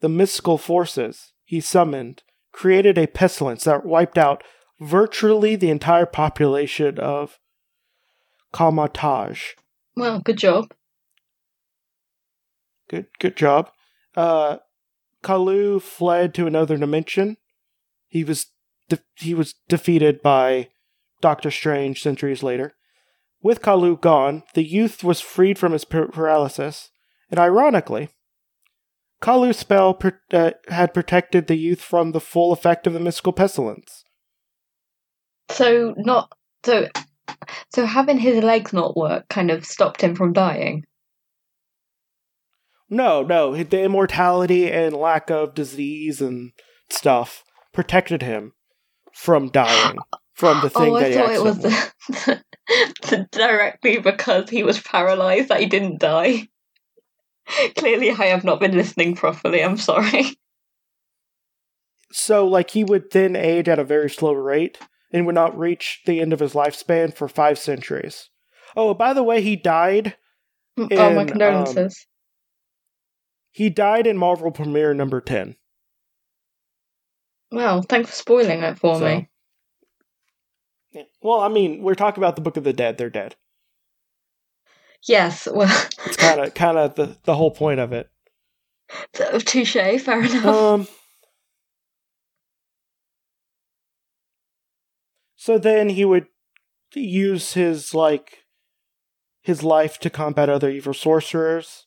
the 0.00 0.08
mystical 0.08 0.58
forces 0.58 1.32
he 1.44 1.60
summoned 1.60 2.22
created 2.52 2.98
a 2.98 3.06
pestilence 3.06 3.64
that 3.64 3.86
wiped 3.86 4.18
out 4.18 4.42
virtually 4.80 5.56
the 5.56 5.70
entire 5.70 6.06
population 6.06 6.98
of 6.98 7.38
Kalmataj. 8.52 9.38
Well, 9.96 10.20
good 10.20 10.38
job. 10.38 10.72
Good, 12.88 13.06
good 13.18 13.36
job. 13.36 13.70
Uh, 14.14 14.58
Kalu 15.22 15.82
fled 15.82 16.34
to 16.34 16.46
another 16.46 16.76
dimension. 16.76 17.36
He 18.08 18.22
was 18.24 18.46
de- 18.88 19.00
he 19.16 19.34
was 19.34 19.54
defeated 19.68 20.22
by 20.22 20.68
Doctor 21.20 21.50
Strange 21.50 22.02
centuries 22.02 22.42
later. 22.42 22.74
With 23.42 23.62
Kalu 23.62 24.00
gone, 24.00 24.44
the 24.54 24.64
youth 24.64 25.04
was 25.04 25.20
freed 25.20 25.58
from 25.58 25.72
his 25.72 25.84
par- 25.84 26.08
paralysis, 26.08 26.90
and 27.30 27.38
ironically, 27.40 28.10
Kalu's 29.20 29.58
spell 29.58 29.94
pr- 29.94 30.10
uh, 30.32 30.52
had 30.68 30.94
protected 30.94 31.46
the 31.46 31.56
youth 31.56 31.80
from 31.80 32.12
the 32.12 32.20
full 32.20 32.52
effect 32.52 32.86
of 32.86 32.92
the 32.92 33.00
mystical 33.00 33.32
pestilence. 33.32 34.04
So 35.50 35.94
not 35.96 36.32
so. 36.64 36.88
So 37.72 37.86
having 37.86 38.18
his 38.18 38.42
legs 38.42 38.72
not 38.72 38.96
work 38.96 39.28
kind 39.28 39.50
of 39.50 39.64
stopped 39.64 40.00
him 40.00 40.14
from 40.14 40.32
dying. 40.32 40.84
No, 42.88 43.22
no, 43.22 43.62
the 43.62 43.82
immortality 43.82 44.70
and 44.70 44.94
lack 44.94 45.30
of 45.30 45.54
disease 45.54 46.20
and 46.20 46.52
stuff 46.88 47.42
protected 47.72 48.22
him 48.22 48.52
from 49.12 49.48
dying 49.48 49.98
from 50.34 50.60
the 50.60 50.70
thing 50.70 50.92
oh, 50.92 51.00
that 51.00 51.06
I 51.06 51.08
he 51.08 51.14
thought 51.14 51.32
it 51.32 51.42
was 51.42 51.58
the, 51.58 52.42
the, 53.08 53.28
directly 53.32 53.98
because 53.98 54.50
he 54.50 54.62
was 54.62 54.80
paralyzed 54.80 55.48
that 55.48 55.60
he 55.60 55.66
didn't 55.66 55.98
die. 56.00 56.48
Clearly, 57.76 58.10
I 58.10 58.26
have 58.26 58.44
not 58.44 58.60
been 58.60 58.76
listening 58.76 59.14
properly. 59.14 59.62
I'm 59.62 59.76
sorry. 59.76 60.36
So, 62.12 62.46
like, 62.46 62.70
he 62.70 62.82
would 62.82 63.10
then 63.12 63.36
age 63.36 63.68
at 63.68 63.78
a 63.78 63.84
very 63.84 64.10
slow 64.10 64.32
rate 64.32 64.78
and 65.12 65.26
would 65.26 65.34
not 65.34 65.56
reach 65.56 66.02
the 66.06 66.20
end 66.20 66.32
of 66.32 66.40
his 66.40 66.54
lifespan 66.54 67.14
for 67.14 67.28
five 67.28 67.58
centuries. 67.58 68.30
Oh, 68.76 68.94
by 68.94 69.12
the 69.12 69.22
way, 69.22 69.42
he 69.42 69.54
died. 69.54 70.16
oh, 70.78 70.88
my 70.90 71.22
um, 71.22 71.28
condolences. 71.28 72.06
He 73.56 73.70
died 73.70 74.06
in 74.06 74.18
Marvel 74.18 74.50
Premiere 74.50 74.92
number 74.92 75.18
10. 75.18 75.56
well, 77.50 77.80
thanks 77.80 78.10
for 78.10 78.14
spoiling 78.16 78.62
it 78.62 78.78
for 78.78 78.98
So- 78.98 79.04
me. 79.06 79.30
Yeah. 80.90 81.04
Well, 81.22 81.40
I 81.40 81.48
mean, 81.48 81.82
we're 81.82 81.94
talking 81.94 82.22
about 82.22 82.36
the 82.36 82.42
Book 82.42 82.58
of 82.58 82.64
the 82.64 82.74
Dead. 82.74 82.98
They're 82.98 83.08
dead. 83.08 83.34
Yes, 85.08 85.48
well, 85.50 85.70
It's 86.04 86.16
kind 86.18 86.38
of 86.40 86.52
kind 86.54 86.76
of 86.76 86.96
the, 86.96 87.16
the 87.24 87.34
whole 87.34 87.50
point 87.50 87.80
of 87.80 87.94
it. 87.94 88.10
touche. 89.14 89.72
Fair 89.72 90.22
enough. 90.22 90.44
Um. 90.44 90.88
So 95.36 95.56
then 95.56 95.88
he 95.90 96.04
would 96.04 96.26
use 96.94 97.54
his 97.54 97.94
like 97.94 98.44
his 99.42 99.62
life 99.62 99.98
to 100.00 100.10
combat 100.10 100.50
other 100.50 100.68
evil 100.68 100.92
sorcerers. 100.92 101.85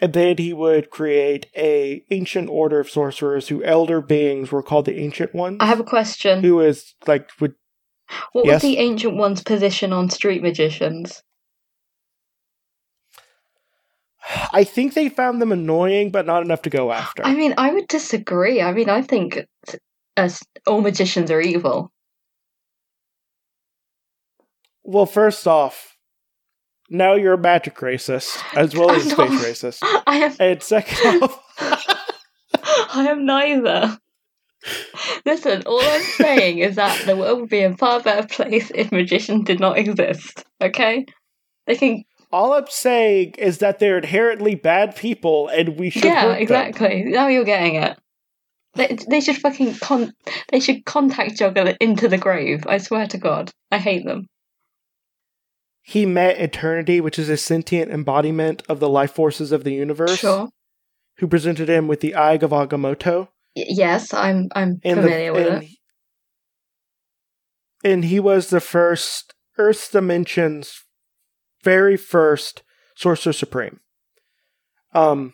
And 0.00 0.12
then 0.12 0.36
he 0.38 0.52
would 0.52 0.90
create 0.90 1.46
a 1.56 2.04
ancient 2.10 2.48
order 2.48 2.80
of 2.80 2.88
sorcerers 2.90 3.48
who 3.48 3.62
elder 3.64 4.00
beings 4.00 4.52
were 4.52 4.62
called 4.62 4.84
the 4.86 4.98
ancient 4.98 5.34
ones. 5.34 5.58
I 5.60 5.66
have 5.66 5.80
a 5.80 5.84
question. 5.84 6.42
who 6.42 6.60
is 6.60 6.94
like 7.06 7.30
would 7.40 7.54
What 8.32 8.46
Yes? 8.46 8.62
was 8.62 8.62
the 8.62 8.78
ancient 8.78 9.16
one's 9.16 9.42
position 9.42 9.92
on 9.92 10.08
street 10.10 10.42
magicians? 10.42 11.22
I 14.52 14.64
think 14.64 14.92
they 14.94 15.08
found 15.08 15.40
them 15.40 15.52
annoying, 15.52 16.10
but 16.10 16.26
not 16.26 16.42
enough 16.42 16.62
to 16.62 16.70
go 16.70 16.92
after. 16.92 17.24
I 17.24 17.34
mean, 17.34 17.54
I 17.56 17.72
would 17.72 17.88
disagree. 17.88 18.60
I 18.60 18.72
mean, 18.72 18.90
I 18.90 19.00
think 19.00 19.46
uh, 20.18 20.28
all 20.66 20.80
magicians 20.82 21.30
are 21.30 21.40
evil. 21.40 21.90
well, 24.82 25.06
first 25.06 25.46
off, 25.46 25.97
now 26.90 27.14
you're 27.14 27.34
a 27.34 27.38
magic 27.38 27.76
racist 27.76 28.42
as 28.56 28.74
well 28.74 28.90
as 28.90 29.04
I'm 29.18 29.28
space 29.28 29.30
not. 29.30 29.44
racist. 29.44 30.02
I 30.06 30.16
am. 30.18 30.34
And 30.40 30.62
second 30.62 31.22
off, 31.22 31.42
I 32.94 33.08
am 33.08 33.26
neither. 33.26 33.98
Listen, 35.24 35.62
all 35.66 35.80
I'm 35.80 36.02
saying 36.02 36.58
is 36.58 36.76
that 36.76 37.06
the 37.06 37.16
world 37.16 37.40
would 37.40 37.48
be 37.48 37.62
a 37.62 37.76
far 37.76 38.00
better 38.00 38.26
place 38.26 38.72
if 38.74 38.90
magicians 38.90 39.44
did 39.44 39.60
not 39.60 39.78
exist. 39.78 40.44
Okay, 40.60 41.06
they 41.66 41.76
can. 41.76 42.04
all 42.32 42.52
I'm 42.54 42.66
saying 42.68 43.34
is 43.38 43.58
that 43.58 43.78
they're 43.78 43.98
inherently 43.98 44.54
bad 44.56 44.96
people, 44.96 45.48
and 45.48 45.78
we 45.78 45.90
should 45.90 46.04
yeah, 46.04 46.22
hurt 46.22 46.32
them. 46.34 46.42
exactly. 46.42 47.04
Now 47.04 47.28
you're 47.28 47.44
getting 47.44 47.76
it. 47.76 47.98
They, 48.74 48.98
they 49.08 49.20
should 49.20 49.36
fucking 49.38 49.76
con. 49.76 50.12
They 50.50 50.60
should 50.60 50.84
contact 50.84 51.36
juggle 51.36 51.72
into 51.80 52.08
the 52.08 52.18
grave. 52.18 52.66
I 52.66 52.78
swear 52.78 53.06
to 53.08 53.18
God, 53.18 53.50
I 53.70 53.78
hate 53.78 54.04
them. 54.04 54.26
He 55.88 56.04
met 56.04 56.38
Eternity, 56.38 57.00
which 57.00 57.18
is 57.18 57.30
a 57.30 57.38
sentient 57.38 57.90
embodiment 57.90 58.62
of 58.68 58.78
the 58.78 58.90
life 58.90 59.12
forces 59.14 59.52
of 59.52 59.64
the 59.64 59.72
universe, 59.72 60.18
Sure. 60.18 60.50
who 61.16 61.26
presented 61.26 61.70
him 61.70 61.88
with 61.88 62.00
the 62.00 62.14
Eye 62.14 62.34
of 62.34 62.50
Agamotto. 62.50 63.28
Y- 63.56 63.64
yes, 63.68 64.12
I'm. 64.12 64.48
I'm 64.54 64.80
And 64.84 64.98
the- 64.98 65.02
familiar 65.04 65.32
with 65.32 65.46
and 65.46 65.62
it. 65.62 65.68
And 67.82 68.04
he 68.04 68.20
was 68.20 68.50
the 68.50 68.60
first 68.60 69.32
Earth 69.56 69.90
Dimension's 69.90 70.84
very 71.62 71.96
first 71.96 72.62
Sorcerer 72.94 73.32
Supreme. 73.32 73.80
Um, 74.92 75.32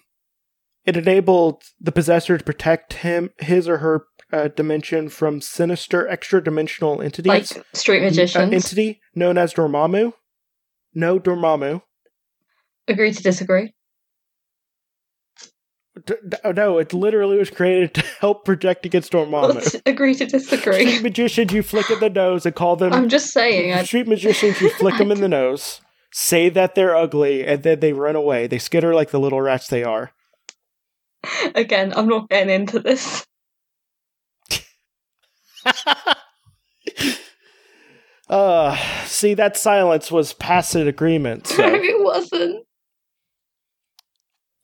it 0.84 0.96
enabled 0.96 1.64
the 1.80 1.90
possessor 1.90 2.38
to 2.38 2.44
protect 2.44 2.92
him, 2.94 3.30
his 3.40 3.66
or 3.68 3.78
her 3.78 4.04
uh, 4.32 4.48
dimension 4.48 5.08
from 5.08 5.40
sinister 5.40 6.06
extra-dimensional 6.08 7.02
entities. 7.02 7.28
Like 7.56 7.66
street 7.72 7.98
An 7.98 8.04
magicians. 8.04 8.52
entity 8.54 9.00
known 9.16 9.36
as 9.36 9.52
Dormammu. 9.54 10.12
No, 10.94 11.18
Dormammu. 11.18 11.82
Agree 12.88 13.12
to 13.12 13.22
disagree. 13.22 13.72
D- 16.06 16.14
oh, 16.42 16.52
no, 16.52 16.78
it 16.78 16.92
literally 16.92 17.38
was 17.38 17.50
created 17.50 17.94
to 17.94 18.02
help 18.20 18.44
protect 18.44 18.84
against 18.84 19.12
Dormammu. 19.12 19.82
Agree 19.86 20.14
to 20.14 20.26
disagree. 20.26 20.86
Street 20.86 21.02
magicians, 21.02 21.52
you 21.52 21.62
flick 21.62 21.88
in 21.90 22.00
the 22.00 22.10
nose 22.10 22.44
and 22.46 22.54
call 22.54 22.76
them 22.76 22.92
I'm 22.92 23.08
just 23.08 23.32
saying. 23.32 23.72
I, 23.72 23.84
Street 23.84 24.08
magicians, 24.08 24.60
you 24.60 24.70
flick 24.70 24.98
them 24.98 25.12
in 25.12 25.20
the 25.20 25.28
nose, 25.28 25.80
say 26.12 26.48
that 26.50 26.74
they're 26.74 26.96
ugly, 26.96 27.46
and 27.46 27.62
then 27.62 27.80
they 27.80 27.92
run 27.92 28.16
away. 28.16 28.46
They 28.46 28.58
skitter 28.58 28.94
like 28.94 29.10
the 29.10 29.20
little 29.20 29.40
rats 29.40 29.68
they 29.68 29.84
are. 29.84 30.10
again, 31.54 31.92
I'm 31.96 32.08
not 32.08 32.28
getting 32.28 32.50
into 32.54 32.80
this. 32.80 33.24
uh, 38.28 38.76
see, 39.04 39.34
that 39.34 39.56
silence 39.56 40.10
was 40.10 40.34
tacit 40.34 40.86
agreement. 40.88 41.46
So, 41.46 41.62
it 41.74 42.02
wasn't. 42.02 42.64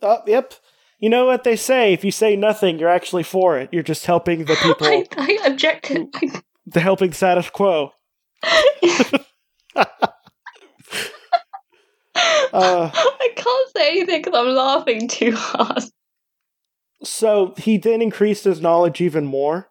oh, 0.03 0.19
yep. 0.27 0.55
You 0.99 1.09
know 1.09 1.25
what 1.25 1.45
they 1.45 1.57
say? 1.57 1.93
If 1.93 2.05
you 2.05 2.11
say 2.11 2.37
nothing, 2.37 2.79
you're 2.79 2.89
actually 2.91 3.23
for 3.23 3.59
it. 3.59 3.71
You're 3.73 3.83
just 3.83 4.07
helping 4.07 4.45
the 4.45 4.57
people, 4.63 4.87
I, 4.87 5.07
I 5.17 5.39
objected. 5.47 6.09
I, 6.15 6.43
the 6.67 6.81
helping 6.81 7.13
status 7.13 7.51
quo. 7.51 7.93
Uh, 12.53 12.91
I 12.93 13.29
can't 13.37 13.71
say 13.77 13.91
anything 13.91 14.23
because 14.23 14.39
I'm 14.39 14.55
laughing 14.55 15.09
too 15.09 15.35
hard. 15.35 15.85
So 17.03 17.55
he 17.57 17.79
then 17.79 18.03
increased 18.03 18.45
his 18.45 18.61
knowledge 18.61 19.01
even 19.01 19.25
more 19.25 19.71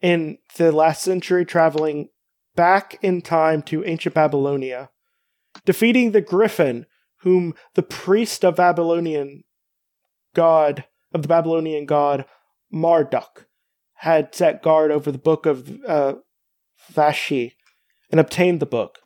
in 0.00 0.38
the 0.56 0.72
last 0.72 1.02
century, 1.02 1.44
traveling 1.44 2.08
back 2.60 2.98
in 3.00 3.22
time 3.22 3.62
to 3.62 3.82
ancient 3.86 4.14
Babylonia, 4.14 4.90
defeating 5.64 6.12
the 6.12 6.20
Griffin, 6.20 6.84
whom 7.20 7.54
the 7.74 7.82
priest 7.82 8.44
of 8.44 8.56
Babylonian 8.56 9.44
god 10.34 10.84
of 11.14 11.22
the 11.22 11.28
Babylonian 11.28 11.86
god 11.86 12.26
Marduk 12.70 13.46
had 13.94 14.34
set 14.34 14.62
guard 14.62 14.90
over 14.90 15.10
the 15.10 15.16
book 15.16 15.46
of 15.46 15.74
uh, 15.88 16.16
Vashi 16.92 17.52
and 18.10 18.20
obtained 18.20 18.60
the 18.60 18.66
book, 18.66 18.98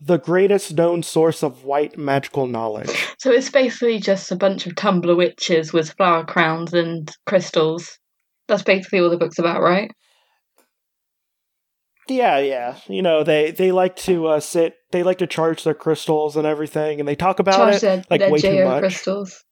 the 0.00 0.18
greatest 0.18 0.74
known 0.74 1.02
source 1.02 1.42
of 1.42 1.64
white 1.64 1.98
magical 1.98 2.46
knowledge. 2.46 3.08
So 3.18 3.30
it's 3.30 3.50
basically 3.50 3.98
just 3.98 4.32
a 4.32 4.36
bunch 4.36 4.66
of 4.66 4.72
Tumblr 4.72 5.14
witches 5.18 5.74
with 5.74 5.92
flower 5.98 6.24
crowns 6.24 6.72
and 6.72 7.14
crystals. 7.26 7.98
That's 8.46 8.62
basically 8.62 9.00
all 9.00 9.10
the 9.10 9.18
book's 9.18 9.38
about, 9.38 9.60
right? 9.60 9.90
Yeah, 12.08 12.38
yeah. 12.38 12.78
You 12.88 13.02
know, 13.02 13.22
they 13.22 13.50
they 13.50 13.72
like 13.72 13.96
to 13.96 14.28
uh, 14.28 14.40
sit. 14.40 14.76
They 14.90 15.02
like 15.02 15.18
to 15.18 15.26
charge 15.26 15.64
their 15.64 15.74
crystals 15.74 16.36
and 16.36 16.46
everything, 16.46 17.00
and 17.00 17.08
they 17.08 17.14
talk 17.14 17.38
about 17.38 17.56
Charge 17.56 17.76
it 17.76 17.80
their, 17.80 18.04
like 18.10 18.20
their 18.20 18.30
way 18.30 18.38
too 18.38 18.64
much. 18.64 18.80
crystals. 18.80 19.44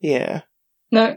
Yeah, 0.00 0.40
No, 0.90 1.16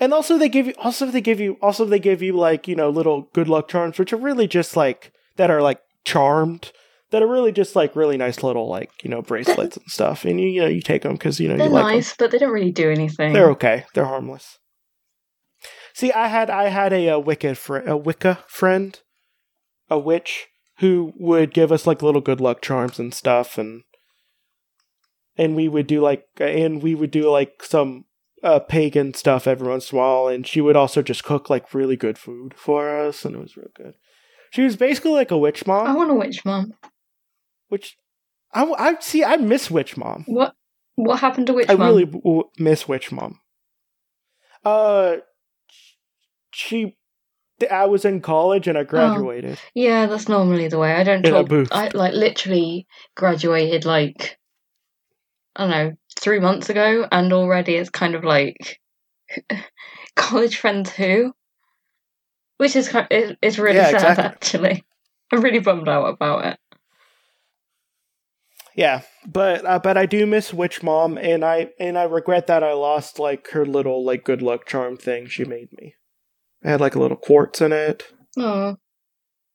and 0.00 0.14
also 0.14 0.38
they 0.38 0.48
give 0.48 0.66
you 0.66 0.74
also 0.78 1.06
they 1.06 1.20
give 1.20 1.38
you 1.38 1.58
also 1.60 1.84
they 1.84 1.98
give 1.98 2.22
you 2.22 2.32
like 2.32 2.66
you 2.66 2.74
know 2.74 2.88
little 2.88 3.28
good 3.34 3.48
luck 3.48 3.68
charms, 3.68 3.98
which 3.98 4.12
are 4.12 4.18
really 4.18 4.46
just 4.46 4.76
like 4.76 5.12
that 5.36 5.50
are 5.50 5.60
like 5.62 5.80
charmed. 6.04 6.72
That 7.10 7.22
are 7.22 7.28
really 7.28 7.52
just 7.52 7.76
like 7.76 7.94
really 7.94 8.16
nice 8.16 8.42
little 8.42 8.68
like 8.68 8.90
you 9.04 9.10
know 9.10 9.22
bracelets 9.22 9.76
and 9.76 9.86
stuff, 9.86 10.24
and 10.24 10.40
you 10.40 10.48
you 10.48 10.60
know 10.60 10.66
you 10.66 10.80
take 10.80 11.02
them 11.02 11.12
because 11.12 11.38
you 11.38 11.48
know 11.48 11.56
they're 11.56 11.68
you 11.68 11.72
like 11.72 11.94
nice, 11.94 12.16
but 12.16 12.30
they 12.30 12.38
don't 12.38 12.52
really 12.52 12.72
do 12.72 12.90
anything. 12.90 13.32
They're 13.32 13.50
okay. 13.50 13.84
They're 13.94 14.06
harmless. 14.06 14.58
See, 15.96 16.12
I 16.12 16.26
had 16.26 16.50
I 16.50 16.64
had 16.68 16.92
a, 16.92 17.08
a 17.08 17.18
Wicca 17.18 17.54
fr- 17.54 17.78
a 17.78 17.96
Wicca 17.96 18.44
friend, 18.46 19.00
a 19.88 19.98
witch 19.98 20.48
who 20.80 21.14
would 21.16 21.54
give 21.54 21.72
us 21.72 21.86
like 21.86 22.02
little 22.02 22.20
good 22.20 22.38
luck 22.38 22.60
charms 22.60 22.98
and 22.98 23.14
stuff, 23.14 23.56
and 23.56 23.84
and 25.38 25.56
we 25.56 25.68
would 25.68 25.86
do 25.86 26.02
like 26.02 26.26
and 26.38 26.82
we 26.82 26.94
would 26.94 27.10
do 27.10 27.30
like 27.30 27.62
some 27.62 28.04
uh, 28.42 28.58
pagan 28.58 29.14
stuff 29.14 29.46
every 29.46 29.68
once 29.68 29.90
in 29.90 29.96
a 29.96 30.00
while, 30.02 30.28
and 30.28 30.46
she 30.46 30.60
would 30.60 30.76
also 30.76 31.00
just 31.00 31.24
cook 31.24 31.48
like 31.48 31.72
really 31.72 31.96
good 31.96 32.18
food 32.18 32.52
for 32.54 32.94
us, 32.94 33.24
and 33.24 33.34
it 33.34 33.38
was 33.40 33.56
real 33.56 33.70
good. 33.74 33.94
She 34.50 34.64
was 34.64 34.76
basically 34.76 35.12
like 35.12 35.30
a 35.30 35.38
witch 35.38 35.66
mom, 35.66 35.86
I 35.86 35.94
want 35.94 36.10
a 36.10 36.14
witch 36.14 36.44
mom. 36.44 36.74
which 37.68 37.96
I, 38.52 38.64
I 38.64 38.96
see. 39.00 39.24
I 39.24 39.36
miss 39.36 39.70
witch 39.70 39.96
mom. 39.96 40.24
What? 40.26 40.54
What 40.96 41.20
happened 41.20 41.46
to 41.46 41.54
witch 41.54 41.70
I 41.70 41.74
mom? 41.74 41.86
really 41.88 42.04
w- 42.04 42.50
miss 42.58 42.86
Witch 42.86 43.10
Mom. 43.10 43.40
Uh, 44.62 45.16
she. 46.56 46.96
I 47.70 47.86
was 47.86 48.04
in 48.04 48.20
college 48.20 48.66
Oh. 48.68 48.70
and 48.70 48.78
I 48.78 48.82
graduated. 48.84 49.58
Yeah, 49.74 50.06
that's 50.06 50.28
normally 50.28 50.68
the 50.68 50.78
way. 50.78 50.92
I 50.94 51.04
don't 51.04 51.24
In 51.24 51.32
talk. 51.32 51.68
I 51.72 51.90
like 51.94 52.12
literally 52.12 52.86
graduated 53.14 53.84
like 53.86 54.38
I 55.54 55.62
don't 55.62 55.70
know 55.70 55.92
three 56.18 56.38
months 56.40 56.68
ago, 56.68 57.06
and 57.10 57.32
already 57.32 57.76
it's 57.76 57.88
kind 57.90 58.14
of 58.14 58.24
like 58.24 58.78
college 60.16 60.58
friends 60.58 60.90
who, 60.90 61.32
which 62.58 62.76
is 62.76 62.88
kind. 62.90 63.06
It, 63.10 63.38
it's 63.40 63.58
really 63.58 63.76
Yeah, 63.76 63.90
sad 63.90 64.18
exactly. 64.18 64.24
actually. 64.24 64.84
I'm 65.32 65.40
really 65.40 65.58
bummed 65.58 65.88
out 65.88 66.06
about 66.06 66.44
it. 66.46 66.58
Yeah, 68.74 69.00
but 69.26 69.64
uh, 69.64 69.78
but 69.78 69.96
I 69.96 70.04
do 70.04 70.26
miss 70.26 70.52
Witch 70.52 70.82
Mom, 70.82 71.16
and 71.16 71.42
I 71.44 71.70
and 71.80 71.96
I 71.96 72.04
regret 72.04 72.46
that 72.48 72.62
I 72.62 72.74
lost 72.74 73.18
like 73.18 73.48
her 73.52 73.64
little 73.64 74.04
like 74.04 74.22
good 74.24 74.42
luck 74.42 74.66
charm 74.66 74.98
thing 74.98 75.26
she 75.26 75.44
made 75.44 75.72
me. 75.72 75.94
It 76.66 76.70
had 76.70 76.80
like 76.80 76.96
a 76.96 76.98
little 76.98 77.16
quartz 77.16 77.60
in 77.60 77.72
it. 77.72 78.02
Oh, 78.36 78.76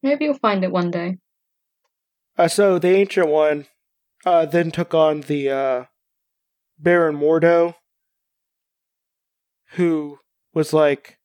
maybe 0.02 0.24
you'll 0.24 0.36
find 0.36 0.64
it 0.64 0.72
one 0.72 0.92
day. 0.92 1.18
Uh, 2.38 2.48
so 2.48 2.80
the 2.80 2.88
ancient 2.88 3.28
one 3.28 3.66
uh, 4.26 4.46
then 4.46 4.72
took 4.72 4.94
on 4.94 5.20
the 5.20 5.50
uh, 5.50 5.84
Baron 6.80 7.18
Mordo, 7.18 7.76
who 9.72 10.20
was 10.54 10.72
like 10.72 11.18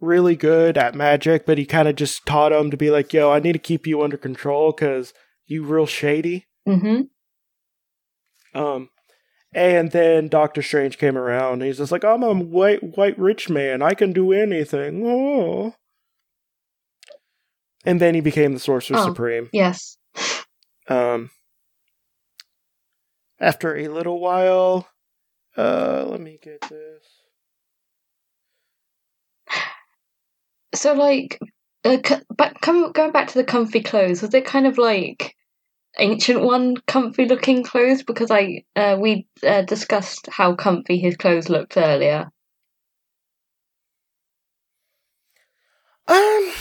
really 0.00 0.34
good 0.34 0.76
at 0.76 0.96
magic, 0.96 1.46
but 1.46 1.58
he 1.58 1.64
kind 1.64 1.86
of 1.86 1.94
just 1.94 2.26
taught 2.26 2.50
him 2.50 2.72
to 2.72 2.76
be 2.76 2.90
like, 2.90 3.12
"Yo, 3.12 3.30
I 3.30 3.38
need 3.38 3.52
to 3.52 3.60
keep 3.60 3.86
you 3.86 4.02
under 4.02 4.16
control 4.16 4.72
because 4.72 5.14
you 5.46 5.62
real 5.62 5.86
shady." 5.86 6.48
Mm-hmm. 6.66 7.02
Um, 8.60 8.90
and 9.52 9.90
then 9.90 10.28
Doctor 10.28 10.62
Strange 10.62 10.98
came 10.98 11.16
around. 11.18 11.62
He's 11.62 11.78
just 11.78 11.92
like, 11.92 12.04
"I'm 12.04 12.22
a 12.22 12.32
white 12.32 12.96
white 12.96 13.18
rich 13.18 13.48
man. 13.50 13.82
I 13.82 13.94
can 13.94 14.12
do 14.12 14.32
anything." 14.32 15.02
Oh. 15.06 15.74
And 17.84 18.00
then 18.00 18.14
he 18.14 18.20
became 18.20 18.52
the 18.52 18.60
Sorcerer 18.60 18.98
Oh. 18.98 19.06
Supreme. 19.06 19.48
Yes. 19.52 19.96
Um, 20.88 21.30
after 23.40 23.76
a 23.76 23.88
little 23.88 24.20
while, 24.20 24.88
Uh, 25.56 26.04
let 26.06 26.20
me 26.20 26.38
get 26.40 26.60
this. 26.70 27.04
So, 30.74 30.92
like, 30.94 31.38
uh, 31.84 31.98
c- 32.06 32.22
back, 32.36 32.60
come, 32.60 32.92
going 32.92 33.10
back 33.10 33.28
to 33.28 33.34
the 33.34 33.44
comfy 33.44 33.80
clothes, 33.82 34.22
was 34.22 34.32
it 34.34 34.44
kind 34.44 34.66
of 34.66 34.78
like 34.78 35.34
ancient 35.98 36.40
one 36.42 36.76
comfy 36.86 37.26
looking 37.26 37.62
clothes? 37.62 38.02
Because 38.02 38.30
I 38.30 38.64
uh, 38.76 38.96
we 39.00 39.26
uh, 39.46 39.62
discussed 39.62 40.28
how 40.30 40.54
comfy 40.54 40.98
his 40.98 41.16
clothes 41.16 41.48
looked 41.48 41.76
earlier. 41.76 42.30
Um, 46.08 46.52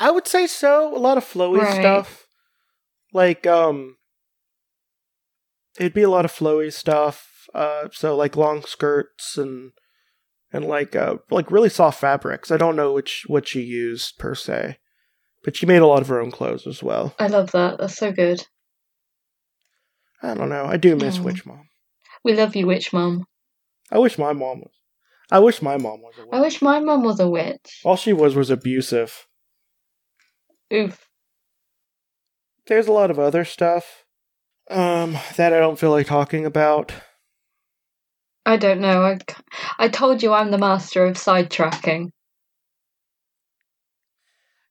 I 0.00 0.10
would 0.10 0.26
say 0.26 0.46
so. 0.46 0.96
A 0.96 0.98
lot 0.98 1.18
of 1.18 1.24
flowy 1.24 1.58
Right. 1.58 1.78
stuff. 1.78 2.26
Like, 3.12 3.46
um, 3.46 3.96
it'd 5.78 5.94
be 5.94 6.02
a 6.02 6.10
lot 6.10 6.24
of 6.24 6.32
flowy 6.32 6.72
stuff. 6.72 7.46
Uh, 7.54 7.88
so 7.92 8.16
like 8.16 8.36
long 8.36 8.62
skirts 8.62 9.38
and 9.38 9.72
and 10.52 10.64
like 10.64 10.94
uh 10.94 11.16
like 11.30 11.50
really 11.50 11.68
soft 11.68 12.00
fabrics. 12.00 12.50
I 12.50 12.56
don't 12.56 12.76
know 12.76 12.92
which 12.92 13.24
what 13.26 13.48
she 13.48 13.62
used 13.62 14.18
per 14.18 14.34
se, 14.34 14.78
but 15.48 15.56
she 15.56 15.64
made 15.64 15.80
a 15.80 15.86
lot 15.86 16.02
of 16.02 16.08
her 16.08 16.20
own 16.20 16.30
clothes 16.30 16.66
as 16.66 16.82
well. 16.82 17.14
I 17.18 17.28
love 17.28 17.52
that. 17.52 17.78
That's 17.78 17.96
so 17.96 18.12
good. 18.12 18.46
I 20.22 20.34
don't 20.34 20.50
know. 20.50 20.66
I 20.66 20.76
do 20.76 20.94
miss. 20.94 21.18
Witch 21.18 21.46
Mom. 21.46 21.70
We 22.22 22.34
love 22.34 22.54
you, 22.54 22.66
witch 22.66 22.92
Mom. 22.92 23.24
I 23.90 23.98
wish 23.98 24.18
my 24.18 24.34
mom 24.34 24.60
was. 24.60 24.74
I 25.30 25.38
wish 25.38 25.62
my 25.62 25.78
mom 25.78 26.02
was 26.02 26.12
a 26.18 26.20
witch. 26.20 26.34
I 26.34 26.40
wish 26.42 26.60
my 26.60 26.80
mum 26.80 27.02
was 27.02 27.18
a 27.18 27.30
witch. 27.30 27.80
All 27.82 27.96
she 27.96 28.12
was 28.12 28.36
was 28.36 28.50
abusive. 28.50 29.26
Oof. 30.70 31.08
There's 32.66 32.86
a 32.86 32.92
lot 32.92 33.10
of 33.10 33.18
other 33.18 33.46
stuff 33.46 34.04
um 34.70 35.16
that 35.38 35.54
I 35.54 35.60
don't 35.60 35.78
feel 35.78 35.92
like 35.92 36.08
talking 36.08 36.44
about. 36.44 36.92
I 38.44 38.58
don't 38.58 38.82
know. 38.82 39.00
I, 39.00 39.18
I 39.78 39.88
told 39.88 40.22
you 40.22 40.34
I'm 40.34 40.50
the 40.50 40.58
master 40.58 41.06
of 41.06 41.16
sidetracking. 41.16 42.10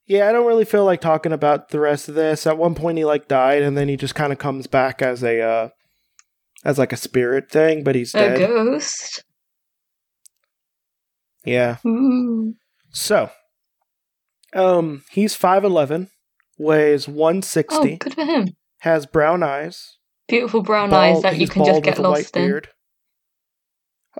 Yeah, 0.07 0.29
I 0.29 0.31
don't 0.31 0.47
really 0.47 0.63
feel 0.65 0.85
like 0.85 1.01
talking 1.01 1.33
about 1.33 1.69
the 1.69 1.79
rest 1.81 2.07
of 2.07 2.15
this. 2.15 2.47
At 2.47 2.57
one 2.57 2.75
point 2.75 2.97
he 2.97 3.03
like 3.05 3.27
died 3.27 3.61
and 3.61 3.77
then 3.77 3.89
he 3.89 3.97
just 3.97 4.15
kind 4.15 4.31
of 4.31 4.39
comes 4.39 4.65
back 4.65 5.01
as 5.01 5.21
a 5.23 5.41
uh 5.41 5.69
as 6.63 6.77
like 6.77 6.93
a 6.93 6.97
spirit 6.97 7.51
thing, 7.51 7.83
but 7.83 7.93
he's 7.95 8.15
A 8.15 8.19
dead. 8.19 8.39
ghost. 8.47 9.23
Yeah. 11.43 11.77
Mm. 11.85 12.53
So, 12.91 13.29
um 14.53 15.03
he's 15.11 15.37
5'11, 15.37 16.09
weighs 16.57 17.07
one 17.07 17.41
sixty. 17.41 17.75
Oh, 17.75 17.79
160, 17.79 17.97
good 17.97 18.13
for 18.13 18.25
him. 18.25 18.55
has 18.79 19.05
brown 19.05 19.43
eyes, 19.43 19.97
Beautiful 20.27 20.61
brown 20.61 20.89
bald- 20.89 21.17
eyes 21.17 21.21
that 21.23 21.37
you 21.37 21.47
can 21.47 21.65
just 21.65 21.83
get 21.83 21.99
lost 21.99 22.35
in. 22.35 22.47
beard. 22.47 22.69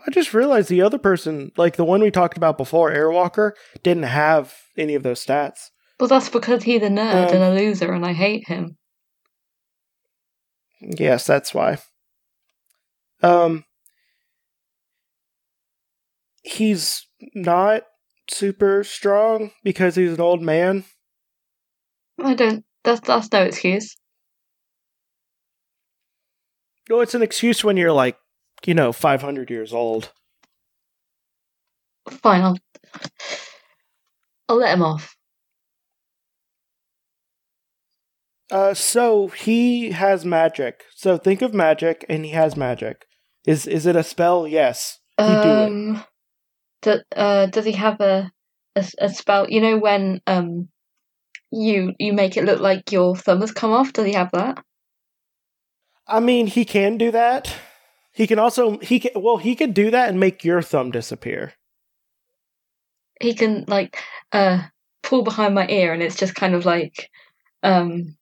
I 0.05 0.11
just 0.11 0.33
realized 0.33 0.69
the 0.69 0.81
other 0.83 0.99
person, 0.99 1.51
like 1.57 1.75
the 1.75 1.83
one 1.85 2.01
we 2.01 2.11
talked 2.11 2.37
about 2.37 2.55
before, 2.57 2.91
Airwalker, 2.91 3.53
didn't 3.81 4.03
have 4.03 4.53
any 4.77 4.93
of 4.93 5.01
those 5.01 5.25
stats. 5.25 5.69
Well, 5.99 6.07
that's 6.07 6.29
because 6.29 6.63
he's 6.63 6.81
a 6.83 6.89
nerd 6.89 7.29
Um, 7.29 7.35
and 7.35 7.43
a 7.43 7.51
loser, 7.51 7.91
and 7.91 8.05
I 8.05 8.13
hate 8.13 8.47
him. 8.47 8.77
Yes, 10.79 11.25
that's 11.25 11.53
why. 11.53 11.79
Um 13.23 13.65
he's 16.43 17.07
not 17.33 17.83
super 18.29 18.83
strong 18.83 19.51
because 19.63 19.95
he's 19.95 20.13
an 20.13 20.21
old 20.21 20.41
man. 20.41 20.85
I 22.23 22.33
don't. 22.35 22.63
That's 22.83 23.01
that's 23.01 23.31
no 23.31 23.43
excuse. 23.43 23.95
No, 26.89 27.01
it's 27.01 27.15
an 27.15 27.21
excuse 27.21 27.63
when 27.63 27.75
you're 27.75 27.91
like, 27.91 28.17
you 28.65 28.73
know, 28.73 28.93
500 28.93 29.49
years 29.49 29.73
old. 29.73 30.13
Fine, 32.09 32.41
I'll. 32.41 32.57
I'll 34.47 34.55
let 34.55 34.73
him 34.73 34.83
off. 34.83 35.16
Uh 38.49 38.73
so 38.73 39.27
he 39.27 39.91
has 39.91 40.23
magic. 40.25 40.83
So 40.95 41.17
think 41.17 41.41
of 41.41 41.53
magic 41.53 42.05
and 42.07 42.25
he 42.25 42.31
has 42.31 42.55
magic. 42.55 43.05
Is 43.45 43.67
is 43.67 43.85
it 43.85 43.95
a 43.95 44.03
spell? 44.03 44.47
Yes. 44.47 44.99
He 45.17 45.25
do 45.25 45.31
it. 45.31 45.69
Um, 45.69 46.03
do, 46.81 46.99
uh, 47.15 47.47
does 47.47 47.65
he 47.65 47.71
have 47.73 47.99
a 48.01 48.31
a 48.75 49.09
spell? 49.09 49.49
You 49.49 49.61
know 49.61 49.77
when 49.77 50.21
um, 50.27 50.69
you 51.51 51.93
you 51.97 52.13
make 52.13 52.37
it 52.37 52.45
look 52.45 52.59
like 52.59 52.91
your 52.91 53.15
thumb 53.15 53.41
has 53.41 53.51
come 53.51 53.71
off. 53.71 53.93
Does 53.93 54.05
he 54.05 54.13
have 54.13 54.31
that? 54.31 54.63
I 56.07 56.19
mean, 56.19 56.47
he 56.47 56.65
can 56.65 56.97
do 56.97 57.11
that. 57.11 57.53
He 58.13 58.27
can 58.27 58.39
also 58.39 58.79
he 58.79 58.99
can 58.99 59.11
well, 59.15 59.37
he 59.37 59.55
could 59.55 59.73
do 59.73 59.91
that 59.91 60.09
and 60.09 60.19
make 60.19 60.43
your 60.43 60.61
thumb 60.61 60.91
disappear. 60.91 61.53
He 63.21 63.33
can 63.33 63.65
like 63.67 63.97
uh 64.31 64.63
pull 65.03 65.23
behind 65.23 65.55
my 65.55 65.67
ear, 65.67 65.93
and 65.93 66.03
it's 66.03 66.17
just 66.17 66.35
kind 66.35 66.53
of 66.53 66.65
like 66.65 67.09
um 67.63 68.16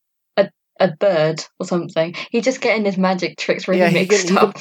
a 0.80 0.88
bird 0.88 1.44
or 1.58 1.66
something. 1.66 2.14
He's 2.30 2.44
just 2.44 2.60
getting 2.60 2.84
his 2.84 2.98
magic 2.98 3.38
tricks 3.38 3.66
really 3.68 3.80
Yeah, 3.80 3.90
mixed 3.90 4.28
he 4.28 4.36
up. 4.36 4.56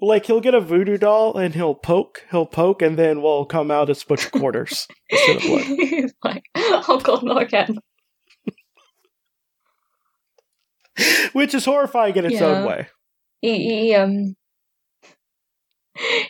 like 0.00 0.26
he'll 0.26 0.40
get 0.40 0.54
a 0.54 0.60
voodoo 0.60 0.98
doll 0.98 1.36
and 1.36 1.54
he'll 1.54 1.74
poke, 1.74 2.24
he'll 2.30 2.46
poke, 2.46 2.82
and 2.82 2.98
then 2.98 3.22
we'll 3.22 3.44
come 3.44 3.70
out 3.70 3.90
as 3.90 4.02
butcher 4.04 4.30
quarters 4.30 4.86
instead 5.10 5.36
of 5.36 5.42
blood. 5.42 5.62
He's 5.64 6.14
like, 6.24 6.44
oh 6.54 7.00
god, 7.02 7.22
not 7.22 7.42
again. 7.42 7.78
Which 11.32 11.54
is 11.54 11.64
horrifying 11.64 12.16
in 12.16 12.26
its 12.26 12.42
own 12.42 12.66
way. 12.66 12.88
he, 13.40 13.86
he 13.86 13.94
um 13.94 14.34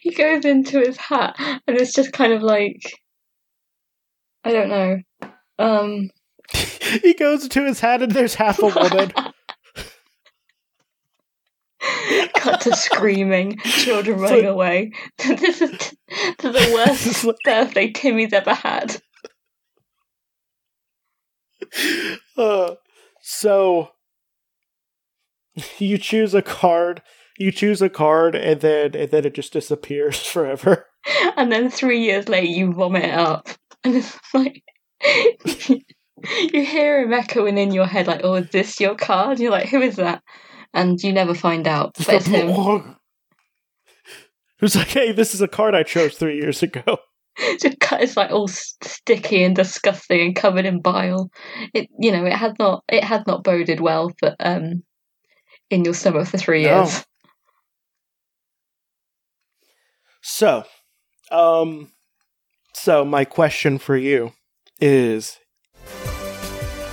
he 0.00 0.12
goes 0.12 0.44
into 0.44 0.80
his 0.80 0.96
hat 0.96 1.36
and 1.38 1.78
it's 1.78 1.92
just 1.92 2.12
kind 2.12 2.32
of 2.32 2.42
like 2.42 2.80
I 4.44 4.52
don't 4.52 4.68
know. 4.68 4.98
Um 5.58 6.10
he 7.02 7.14
goes 7.14 7.44
into 7.44 7.64
his 7.64 7.80
hat 7.80 8.02
and 8.02 8.12
there's 8.12 8.34
half 8.34 8.58
a 8.60 8.66
woman. 8.66 9.12
cut 12.34 12.60
to 12.62 12.74
screaming, 12.74 13.58
children 13.58 14.20
running 14.20 14.46
away. 14.46 14.92
this 15.18 15.60
is 15.60 15.70
t- 15.78 15.96
the 16.38 16.70
worst 16.74 17.26
birthday 17.44 17.90
Timmy's 17.90 18.32
ever 18.32 18.54
had. 18.54 19.00
Uh, 22.36 22.74
so 23.20 23.90
you 25.78 25.98
choose 25.98 26.34
a 26.34 26.42
card. 26.42 27.02
You 27.38 27.52
choose 27.52 27.82
a 27.82 27.88
card, 27.88 28.34
and 28.34 28.60
then 28.60 28.94
and 28.94 29.10
then 29.10 29.24
it 29.24 29.34
just 29.34 29.52
disappears 29.52 30.18
forever. 30.26 30.86
And 31.36 31.52
then 31.52 31.70
three 31.70 32.00
years 32.00 32.28
later 32.28 32.46
you 32.46 32.72
vomit 32.72 33.04
it 33.04 33.14
up. 33.14 33.48
And 33.84 33.96
it's 33.96 34.16
like 34.34 34.62
you 35.68 35.82
hear 36.64 37.02
him 37.02 37.12
echoing 37.12 37.58
in 37.58 37.72
your 37.72 37.86
head 37.86 38.06
like, 38.06 38.22
Oh, 38.24 38.34
is 38.34 38.48
this 38.50 38.80
your 38.80 38.94
card? 38.94 39.38
You're 39.38 39.52
like, 39.52 39.68
Who 39.68 39.80
is 39.80 39.96
that? 39.96 40.22
And 40.74 41.02
you 41.02 41.12
never 41.12 41.34
find 41.34 41.66
out. 41.66 41.96
But 41.98 42.16
it's 42.16 42.26
him. 42.26 42.96
Who's 44.60 44.74
like, 44.74 44.88
hey, 44.88 45.12
this 45.12 45.34
is 45.34 45.40
a 45.40 45.48
card 45.48 45.74
I 45.74 45.82
chose 45.84 46.16
three 46.16 46.36
years 46.36 46.62
ago. 46.62 46.98
It's 47.40 48.16
like 48.16 48.32
all 48.32 48.48
sticky 48.48 49.44
and 49.44 49.54
disgusting 49.54 50.20
and 50.20 50.34
covered 50.34 50.66
in 50.66 50.82
bile. 50.82 51.30
It 51.72 51.88
you 51.96 52.10
know, 52.10 52.24
it 52.24 52.32
had 52.32 52.58
not 52.58 52.82
it 52.88 53.04
had 53.04 53.28
not 53.28 53.44
boded 53.44 53.78
well 53.80 54.12
for 54.18 54.34
um 54.40 54.82
in 55.70 55.84
your 55.84 55.94
stomach 55.94 56.26
for 56.26 56.36
three 56.36 56.64
No. 56.64 56.80
years. 56.82 57.04
So, 60.20 60.64
um, 61.30 61.92
so 62.74 63.04
my 63.04 63.24
question 63.24 63.78
for 63.78 63.96
you 63.96 64.32
is: 64.80 65.38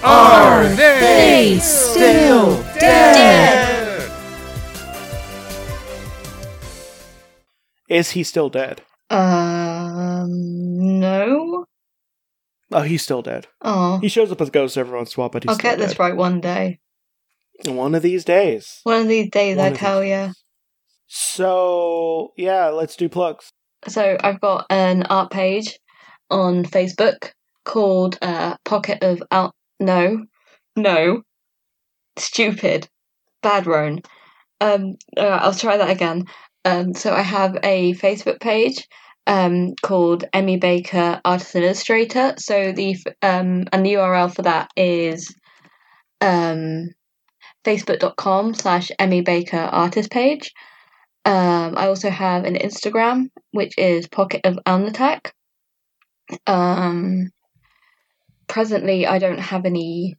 Are 0.03 0.67
they 0.67 1.59
still 1.61 2.61
dead? 2.79 4.11
Is 7.89 8.11
he 8.11 8.23
still 8.23 8.49
dead? 8.49 8.81
Um 9.09 10.99
no. 10.99 11.65
Oh, 12.71 12.81
he's 12.81 13.03
still 13.03 13.21
dead. 13.21 13.47
Oh 13.61 13.99
He 13.99 14.07
shows 14.09 14.31
up 14.31 14.41
as 14.41 14.47
a 14.47 14.51
ghost 14.51 14.77
every 14.77 14.97
once 14.97 15.15
in 15.15 15.19
a 15.19 15.21
while, 15.21 15.29
but 15.29 15.43
he's 15.43 15.49
I'll 15.49 15.55
still 15.55 15.71
get 15.71 15.77
this 15.77 15.91
dead. 15.91 15.99
right 15.99 16.15
one 16.15 16.41
day. 16.41 16.79
One 17.65 17.93
of 17.93 18.01
these 18.01 18.25
days. 18.25 18.79
One 18.83 19.03
of 19.03 19.07
these 19.07 19.29
days 19.29 19.57
One 19.57 19.65
I 19.65 19.69
of 19.69 19.77
tell 19.77 20.01
these 20.01 20.09
you. 20.09 20.33
So 21.07 22.33
yeah, 22.37 22.69
let's 22.69 22.95
do 22.95 23.07
plugs. 23.07 23.49
So 23.87 24.17
I've 24.19 24.41
got 24.41 24.65
an 24.71 25.03
art 25.03 25.29
page 25.29 25.77
on 26.31 26.65
Facebook 26.65 27.31
called 27.65 28.17
uh, 28.21 28.55
Pocket 28.63 28.99
of 29.03 29.21
Out. 29.31 29.53
No, 29.79 30.25
no, 30.75 31.23
stupid, 32.17 32.87
bad 33.41 33.67
Roan. 33.67 34.01
Um, 34.61 34.95
uh, 35.17 35.39
I'll 35.41 35.53
try 35.53 35.77
that 35.77 35.89
again. 35.89 36.25
Um, 36.63 36.93
so 36.93 37.13
I 37.13 37.21
have 37.21 37.57
a 37.63 37.93
Facebook 37.95 38.39
page 38.39 38.87
um 39.27 39.73
called 39.81 40.23
Emmy 40.33 40.57
Baker 40.57 41.19
Artist 41.25 41.55
and 41.55 41.65
Illustrator. 41.65 42.35
So 42.37 42.71
the 42.71 42.95
um 43.21 43.65
and 43.71 43.85
the 43.85 43.93
URL 43.93 44.33
for 44.33 44.43
that 44.43 44.69
is 44.75 45.33
um 46.21 46.89
facebook.com 47.65 48.53
slash 48.53 48.91
Emmy 48.99 49.21
Baker 49.21 49.57
artist 49.57 50.11
page. 50.11 50.51
Um, 51.25 51.75
I 51.75 51.87
also 51.87 52.11
have 52.11 52.45
an 52.45 52.53
Instagram, 52.53 53.29
which 53.51 53.73
is 53.79 54.07
Pocket 54.07 54.41
of 54.43 54.59
Attack. 54.65 55.33
Um, 56.45 57.31
presently, 58.47 59.05
I 59.05 59.19
don't 59.19 59.39
have 59.39 59.65
any 59.65 60.15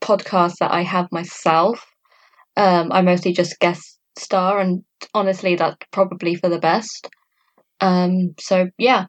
podcasts 0.00 0.58
that 0.60 0.72
I 0.72 0.82
have 0.82 1.10
myself. 1.10 1.84
Um, 2.56 2.92
I 2.92 3.02
mostly 3.02 3.32
just 3.32 3.58
guest 3.58 3.98
star, 4.16 4.60
and 4.60 4.84
honestly, 5.12 5.56
that's 5.56 5.76
probably 5.90 6.34
for 6.34 6.48
the 6.48 6.58
best. 6.58 7.08
Um, 7.80 8.34
so 8.38 8.70
yeah. 8.78 9.06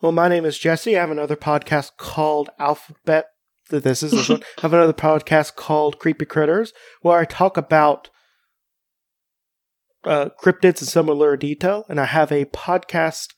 Well, 0.00 0.12
my 0.12 0.28
name 0.28 0.44
is 0.44 0.58
Jesse. 0.58 0.96
I 0.96 1.00
have 1.00 1.10
another 1.10 1.36
podcast 1.36 1.92
called 1.96 2.50
Alphabet. 2.58 3.26
This 3.70 4.02
is 4.02 4.12
this 4.12 4.28
one. 4.28 4.42
I 4.58 4.62
have 4.62 4.72
another 4.72 4.92
podcast 4.92 5.54
called 5.54 5.98
Creepy 5.98 6.24
Critters, 6.24 6.72
where 7.02 7.18
I 7.18 7.24
talk 7.24 7.56
about 7.56 8.10
uh, 10.04 10.30
cryptids 10.42 10.80
in 10.80 10.86
similar 10.86 11.36
detail, 11.36 11.84
and 11.88 12.00
I 12.00 12.06
have 12.06 12.32
a 12.32 12.46
podcast 12.46 13.28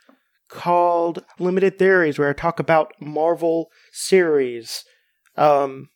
called 0.51 1.25
Limited 1.39 1.79
Theories, 1.79 2.19
where 2.19 2.29
I 2.29 2.35
talk 2.35 2.61
about 2.61 2.93
Marvel 3.01 3.71
series, 3.93 4.85
um, 5.37 5.89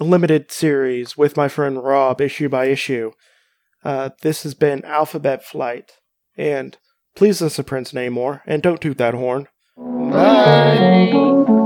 limited 0.00 0.50
series 0.50 1.16
with 1.16 1.36
my 1.36 1.48
friend 1.48 1.82
Rob, 1.82 2.20
issue 2.20 2.48
by 2.48 2.66
issue. 2.66 3.12
Uh, 3.84 4.10
this 4.22 4.42
has 4.42 4.54
been 4.54 4.84
Alphabet 4.84 5.44
Flight, 5.44 5.92
and 6.36 6.76
please 7.16 7.40
listen 7.40 7.64
to 7.64 7.68
Prince 7.68 7.92
Namor, 7.92 8.42
and 8.46 8.62
don't 8.62 8.80
toot 8.80 8.98
that 8.98 9.14
horn. 9.14 9.48
Bye. 9.76 11.61